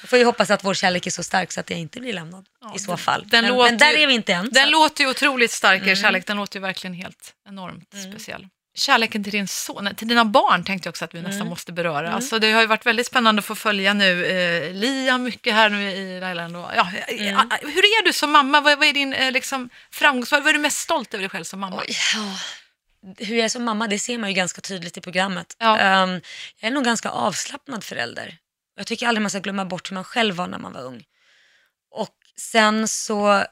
[0.00, 2.12] Jag får ju hoppas att vår kärlek är så stark så att jag inte blir
[2.12, 3.24] lämnad Ja, i så fall.
[3.26, 4.50] den men, låter men där är vi inte än.
[4.52, 4.70] Den så.
[4.70, 5.96] låter ju otroligt stark, Mm.
[5.96, 6.26] kärlek.
[6.26, 8.46] Den låter ju verkligen helt enormt speciell.
[8.74, 11.30] Kärleken till din son, till dina barn tänkte jag också att vi Mm.
[11.30, 12.12] nästan måste beröra.
[12.12, 15.68] Alltså, det har ju varit väldigt spännande att få följa nu eh, Liam mycket här
[15.70, 16.56] nu i Thailand.
[16.56, 17.34] Och, ja, Mm.
[17.34, 18.60] eh, Hur är du som mamma?
[18.60, 20.32] Vad, vad är din eh, liksom, framgångs...
[20.32, 21.76] Vad är du mest stolt över dig själv som mamma?
[21.88, 22.38] Oj, ja.
[23.18, 25.56] Hur jag är som mamma, det ser man ju ganska tydligt i programmet.
[25.58, 25.78] Ja.
[25.78, 26.10] Ehm,
[26.60, 28.36] jag är nog ganska avslappnad förälder.
[28.80, 31.04] Jag tycker aldrig man ska glömma bort hur man själv var när man var ung.
[31.90, 33.44] Och sen så,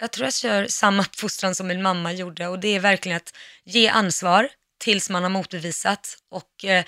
[0.00, 3.36] jag tror jag kör samma fostran som min mamma gjorde och det är verkligen att
[3.64, 4.48] ge ansvar
[4.80, 6.84] tills man har motbevisat och eh,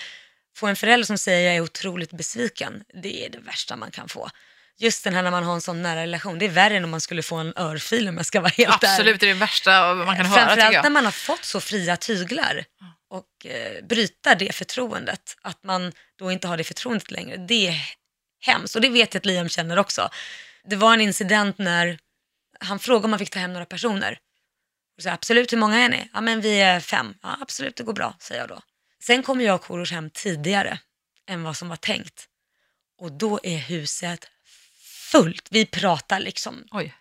[0.57, 4.09] få en förälder som säger jag är otroligt besviken, det är det värsta man kan
[4.09, 4.31] få.
[4.79, 6.91] Just den här när man har en sån nära relation, det är värre än om
[6.91, 8.93] man skulle få en örfil om jag ska vara helt ärlig.
[8.93, 10.83] Absolut, det är det värsta man kan höra tycker Framförallt jag.
[10.83, 12.65] när man har fått så fria tyglar
[13.09, 17.81] och eh, bryta det förtroendet, att man då inte har det förtroendet längre, det är
[18.41, 18.75] hemskt.
[18.75, 20.11] Och det vet jag att Liam känner också.
[20.65, 21.99] Det var en incident när
[22.61, 24.19] han frågade om man fick ta hem några personer.
[24.97, 26.09] Och så, absolut, hur många är ni?
[26.13, 27.15] Ja, men vi är fem.
[27.23, 28.63] Ja, absolut, det går bra, säger jag då.
[29.03, 30.79] Sen kommer jag och Korosh hem tidigare
[31.29, 32.29] än vad som var tänkt.
[32.99, 34.31] Och då är huset
[35.13, 35.49] fullt.
[35.51, 36.95] Vi pratar liksom Oj.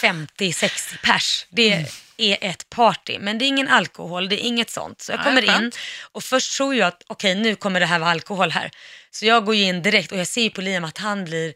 [0.00, 1.46] 50-60 pers.
[1.50, 1.90] Det Mm.
[2.18, 5.02] Är ett party, men det är ingen alkohol, det är inget sånt.
[5.02, 5.72] Så jag kommer in
[6.12, 8.70] och först tror jag att okej, nu kommer det här vara alkohol här.
[9.10, 11.54] Så jag går ju in direkt och jag ser ju på Liam att han blir,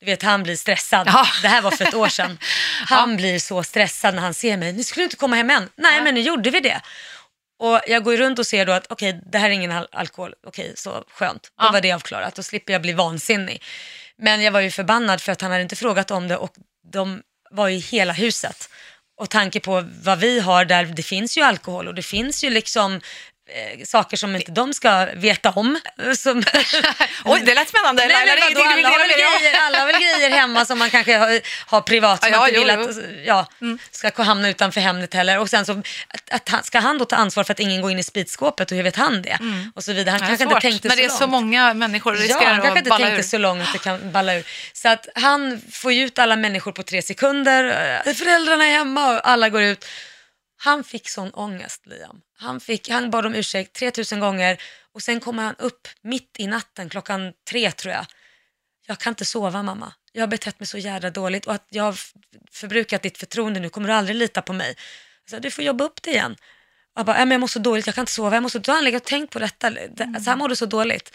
[0.00, 1.06] du vet, han blir stressad.
[1.06, 1.26] Ja.
[1.42, 2.38] Det här var för ett år sedan.
[2.86, 4.72] Han blir så stressad när han ser mig.
[4.72, 5.68] Ni skulle inte komma hem än.
[5.76, 6.80] Nej, men nu gjorde vi det.
[7.58, 9.88] Och jag går ju runt och ser då att okej, det här är ingen al-
[9.92, 10.34] alkohol.
[10.46, 11.42] Okej, så skönt.
[11.42, 11.70] Då Ja.
[11.72, 12.34] var det avklarat.
[12.34, 13.62] Då slipper jag bli vansinnig.
[14.18, 16.54] Men jag var ju förbannad för att han hade inte frågat om det och
[16.92, 18.68] de var i hela huset.
[19.16, 22.50] Och tanke på vad vi har där, det finns ju alkohol och det finns ju
[22.50, 23.00] liksom
[23.48, 25.80] eh, saker som inte de ska veta om.
[26.16, 26.38] Som,
[27.24, 28.06] Oj, det lät spännande.
[28.06, 30.90] Nej, Laila, men vadå, alla, har väl grejer, alla har väl grejer hemma som man
[30.90, 32.74] kanske har, har privat som Ja, man inte vill
[33.24, 35.38] jo, att ja, ska hamna utanför hemmet heller.
[35.38, 35.82] Och sen så
[36.30, 38.76] att, att ska han då ta ansvar för att ingen går in i spritskåpet och
[38.76, 39.38] hur vet han det?
[39.74, 40.10] Och så vidare.
[40.10, 41.18] Han kanske svårt, inte tänkte så det är långt.
[41.18, 43.22] så många människor Ja, han kanske inte tänkte ur.
[43.22, 44.44] så långt att det kan balla ur.
[44.72, 47.64] Så att han får ju ut alla människor på tre sekunder,
[48.06, 49.86] Eh, föräldrarna är hemma och alla går ut.
[50.56, 52.20] Han fick sån ångest, Liam.
[52.38, 56.46] Han, fick, han bad om ursäkt 3000 gånger och sen kommer han upp mitt i
[56.46, 58.06] natten, klockan tre tror jag.
[58.86, 59.92] Jag kan inte sova mamma.
[60.12, 61.98] Jag har betett mig så jävla dåligt och att jag har
[62.52, 64.76] förbrukat ditt förtroende nu, kommer du aldrig lita på mig?
[65.30, 66.36] Så du får jobba upp det igen.
[66.94, 68.72] Jag bara, "Nej, men jag mår så dåligt, jag kan inte sova, jag måste, då
[68.72, 69.70] har han legat och tänkt på detta.
[69.70, 71.14] Det- Alltså, han mådde så dåligt.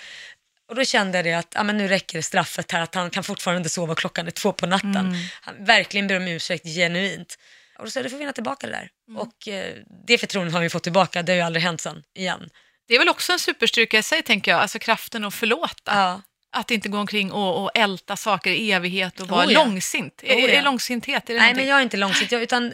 [0.70, 3.10] Och då kände jag det att ja, men nu räcker det straffet här, att han
[3.10, 5.16] kan fortfarande sova klockan är två på natten.
[5.42, 7.38] Han verkligen ber om ursäkt genuint.
[7.80, 8.89] Och då sa jag, du får vinna tillbaka det där.
[9.17, 9.75] Och eh,
[10.07, 12.49] det förtroendet har vi fått tillbaka, det har ju aldrig hänt sen igen.
[12.88, 14.61] Det är väl också en superstyrka i sig, tänker jag.
[14.61, 15.91] Alltså kraften att förlåta.
[15.95, 16.21] Ja.
[16.51, 19.63] Att inte gå omkring och, och älta saker i evighet och vara Oh ja.
[19.63, 20.23] långsint.
[20.23, 20.49] Är, Oh ja.
[20.49, 21.61] är långsinthet, är det Nej, någonting?
[21.65, 22.73] men jag är inte långsint, jag, utan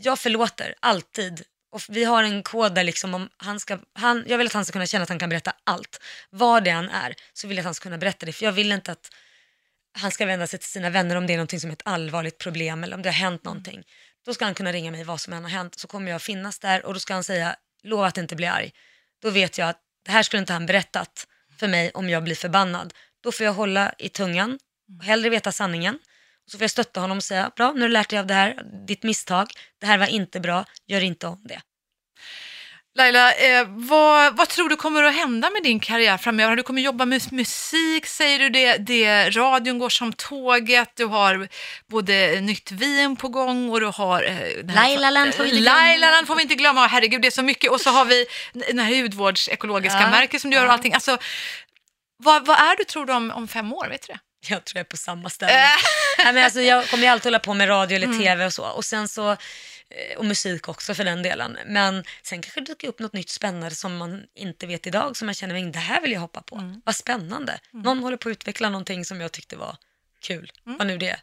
[0.00, 1.42] jag förlåter alltid.
[1.72, 4.64] Och vi har en kod där liksom om han ska, han, jag vill att han
[4.64, 6.00] ska kunna känna att han kan berätta allt.
[6.30, 8.32] Vad det än är, så vill jag att han ska kunna berätta det.
[8.32, 9.10] För jag vill inte att
[9.98, 12.38] han ska vända sig till sina vänner om det är någonting som är ett allvarligt
[12.38, 13.84] problem eller om det har hänt någonting.
[14.24, 16.58] Då ska han kunna ringa mig vad som än har hänt, så kommer jag finnas
[16.58, 18.72] där och då ska han säga, lova att inte bli arg.
[19.22, 21.26] Då vet jag att det här skulle inte han berättat
[21.58, 22.94] för mig om jag blir förbannad.
[23.22, 24.58] Då får jag hålla i tungan
[24.98, 25.98] och hellre veta sanningen.
[26.44, 28.26] Och så får jag stötta honom och säga, bra nu har du lärt dig av
[28.26, 31.60] det här, ditt misstag, det här var inte bra, gör inte om det.
[32.94, 36.56] Laila, eh, vad, vad tror du kommer att hända med din karriär framöver?
[36.56, 39.30] Du kommer jobba med musik, säger du det, det.
[39.30, 41.48] Radion går som tåget, du har
[41.90, 44.22] både nytt vin på gång och du har...
[44.22, 45.78] Eh, Lailaland får vi inte glömma.
[45.78, 47.70] Lailaland får vi inte glömma, herregud det är så mycket.
[47.70, 50.94] Och så har vi den här hudvårdsekologiska Ja, märket som du gör och allting.
[50.94, 51.18] Alltså,
[52.16, 54.18] vad, vad är du tror du om, om fem år, vet du det?
[54.48, 55.52] Jag tror jag är på samma ställe.
[56.18, 58.64] Nej, men alltså, jag kommer ju alltid hålla på med radio eller tv och så.
[58.64, 59.36] Och sen så,
[60.16, 61.58] och musik också för den delen.
[61.66, 65.28] Men sen kanske det dyker upp något nytt spännande som man inte vet idag, som
[65.28, 66.80] jag känner mig, det här vill jag hoppa på.
[66.84, 67.60] Vad spännande.
[67.70, 69.76] Någon håller på att utveckla någonting som jag tyckte var
[70.20, 71.20] kul, vad nu det är.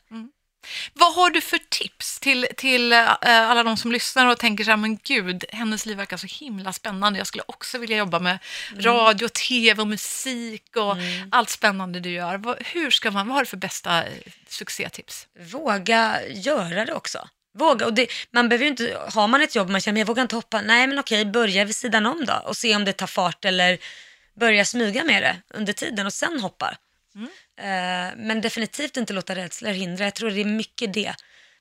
[0.94, 4.70] Vad har du för tips till, till eh, alla de som lyssnar och tänker så
[4.70, 7.20] här, men gud, hennes liv verkar så himla spännande.
[7.20, 8.40] Jag skulle också vilja jobba med
[8.78, 10.96] radio, tv och musik och
[11.32, 12.64] allt spännande du gör.
[12.74, 14.14] Hur ska man, vad har du för bästa eh,
[14.48, 15.28] succétips?
[15.40, 17.30] Våga göra det också.
[17.54, 20.22] Våga, och det, man behöver inte, har man ett jobb man känner, men jag vågar
[20.22, 23.08] inte hoppa, nej men okej, börja vid sidan om då och se om det tar
[23.08, 23.78] fart eller
[24.40, 26.78] börja smyga med det under tiden och sen hoppa.
[27.60, 31.14] Eh, men definitivt inte låta rädslor hindra, jag tror det är mycket det.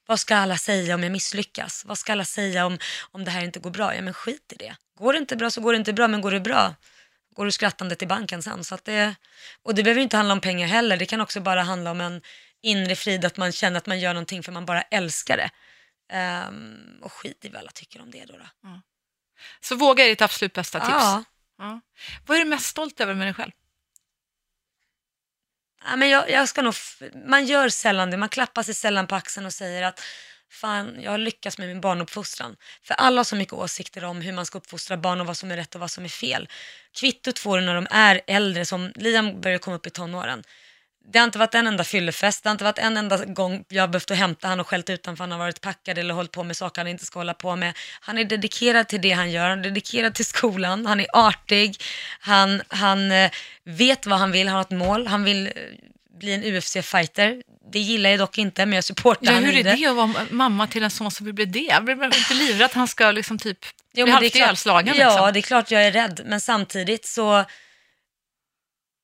[0.07, 1.84] Vad ska alla säga om jag misslyckas?
[1.84, 2.78] Vad ska alla säga om,
[3.11, 3.95] om det här inte går bra?
[3.95, 4.76] Ja men skit i det.
[4.99, 6.74] Går det inte bra så går det inte bra, men går det bra
[7.39, 8.64] går du skrattande till banken sen.
[8.64, 9.14] Så att det,
[9.62, 12.22] och det behöver inte handla om pengar heller, det kan också bara handla om en
[12.62, 15.51] inre frid, att man känner att man gör någonting för man bara älskar det.
[16.09, 18.33] Ehm, och skit i vad alla tycker om det då.
[18.33, 18.81] då.
[19.61, 20.91] Så våga är ditt absolut bästa tips.
[20.93, 21.25] Ja.
[21.59, 21.81] Ja.
[22.27, 23.53] Vad är du mest stolt över med dig själv?
[25.85, 26.75] Ja, men jag, jag ska nog,
[27.27, 30.01] man gör sällan det, man klappar sig sällan på axeln och säger att
[30.51, 32.57] fan, jag har lyckats med min barnuppfostran.
[32.83, 35.51] För alla har så mycket åsikter om hur man ska uppfostra barn och vad som
[35.51, 36.49] är rätt och vad som är fel.
[36.93, 40.45] Kvittot får du när de är äldre, som Liam börjar komma upp i tonåren.
[41.12, 43.82] Det har inte varit en enda fyllefest, det har inte varit en enda gång jag
[43.82, 46.32] har behövt hämta han och skällt ut honom för han har varit packad eller hållit
[46.32, 47.78] på med saker han inte ska hålla på med.
[48.01, 51.76] Han är dedikerad till det han gör, han är dedikerad till skolan, han är artig,
[52.20, 53.30] han, han eh,
[53.64, 55.53] vet vad han vill, han har ett mål, han vill eh,
[56.18, 57.42] bli en UFC-fighter.
[57.72, 60.26] Det gillar jag dock inte, men jag supportar Ja, han hur är det att vara
[60.30, 61.59] mamma till en son som vill bli det?
[61.59, 63.59] Jag blir inte livrädd att han ska liksom typ
[63.92, 64.94] Jo, bli det halvt ihjälslagen?
[64.99, 65.32] Ja, liksom.
[65.32, 67.44] det är klart jag är rädd, men samtidigt så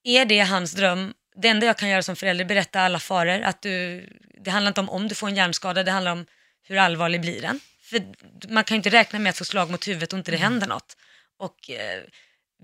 [0.04, 1.14] är det hans dröm.
[1.36, 3.40] Det enda jag kan göra som förälder är berätta alla faror.
[3.40, 4.06] Att du,
[4.44, 6.26] det handlar inte om om du får en hjärnskada, det handlar om
[6.62, 7.60] hur allvarlig blir den.
[7.82, 8.02] För
[8.48, 10.66] man kan ju inte räkna med att få slag mot huvudet och inte det händer
[10.66, 10.96] något.
[11.38, 12.02] Och eh,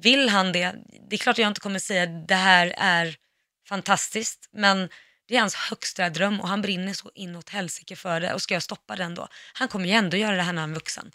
[0.02, 0.74] vill han det,
[1.10, 3.16] det är klart jag inte kommer säga det här är
[3.68, 4.88] fantastiskt, men
[5.28, 8.54] det är hans högsta dröm och han brinner så inåt helsike för det och ska
[8.54, 9.28] jag stoppa den då?
[9.52, 11.10] Han kommer ju ändå göra det här när han är vuxen.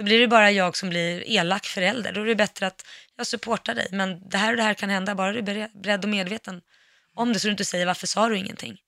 [0.00, 2.12] Då blir det bara jag som blir elak förälder.
[2.12, 2.86] Då är det bättre att
[3.16, 3.88] jag supportar dig.
[3.92, 6.60] Men det här och det här kan hända, bara du är bere- beredd och medveten
[7.14, 8.78] om det så du inte säger varför sa du ingenting.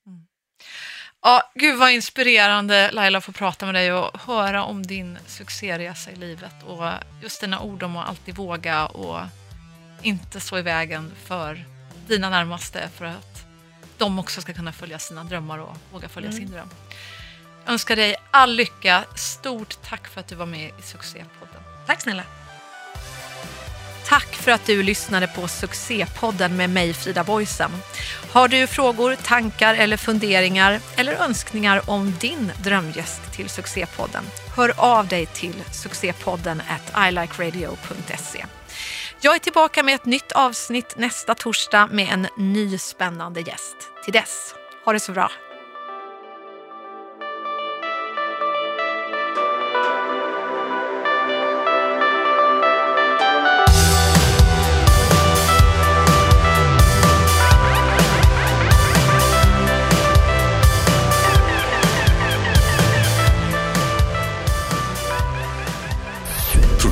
[1.22, 6.10] Ja, gud vad inspirerande Laila att få prata med dig och höra om din succéresa
[6.10, 6.90] i livet och
[7.22, 9.20] just dina ord om att alltid våga och
[10.02, 11.64] inte stå i vägen för
[12.08, 13.44] dina närmaste för att
[13.98, 16.68] de också ska kunna följa sina drömmar och våga följa sin dröm.
[17.66, 19.04] Önskar dig all lycka.
[19.16, 21.62] Stort tack för att du var med i Succépodden.
[21.86, 22.22] Tack snälla.
[24.06, 27.70] Tack för att du lyssnade på Succépodden med mig Frida Boysen.
[28.32, 34.24] Har du frågor, tankar eller funderingar eller önskningar om din drömgäst till Succépodden?
[34.56, 38.44] Hör av dig till succépodden at ilikeradio.se.
[39.20, 43.76] Jag är tillbaka med ett nytt avsnitt nästa torsdag med en ny spännande gäst.
[44.04, 44.54] Till dess,
[44.84, 45.30] ha det så bra.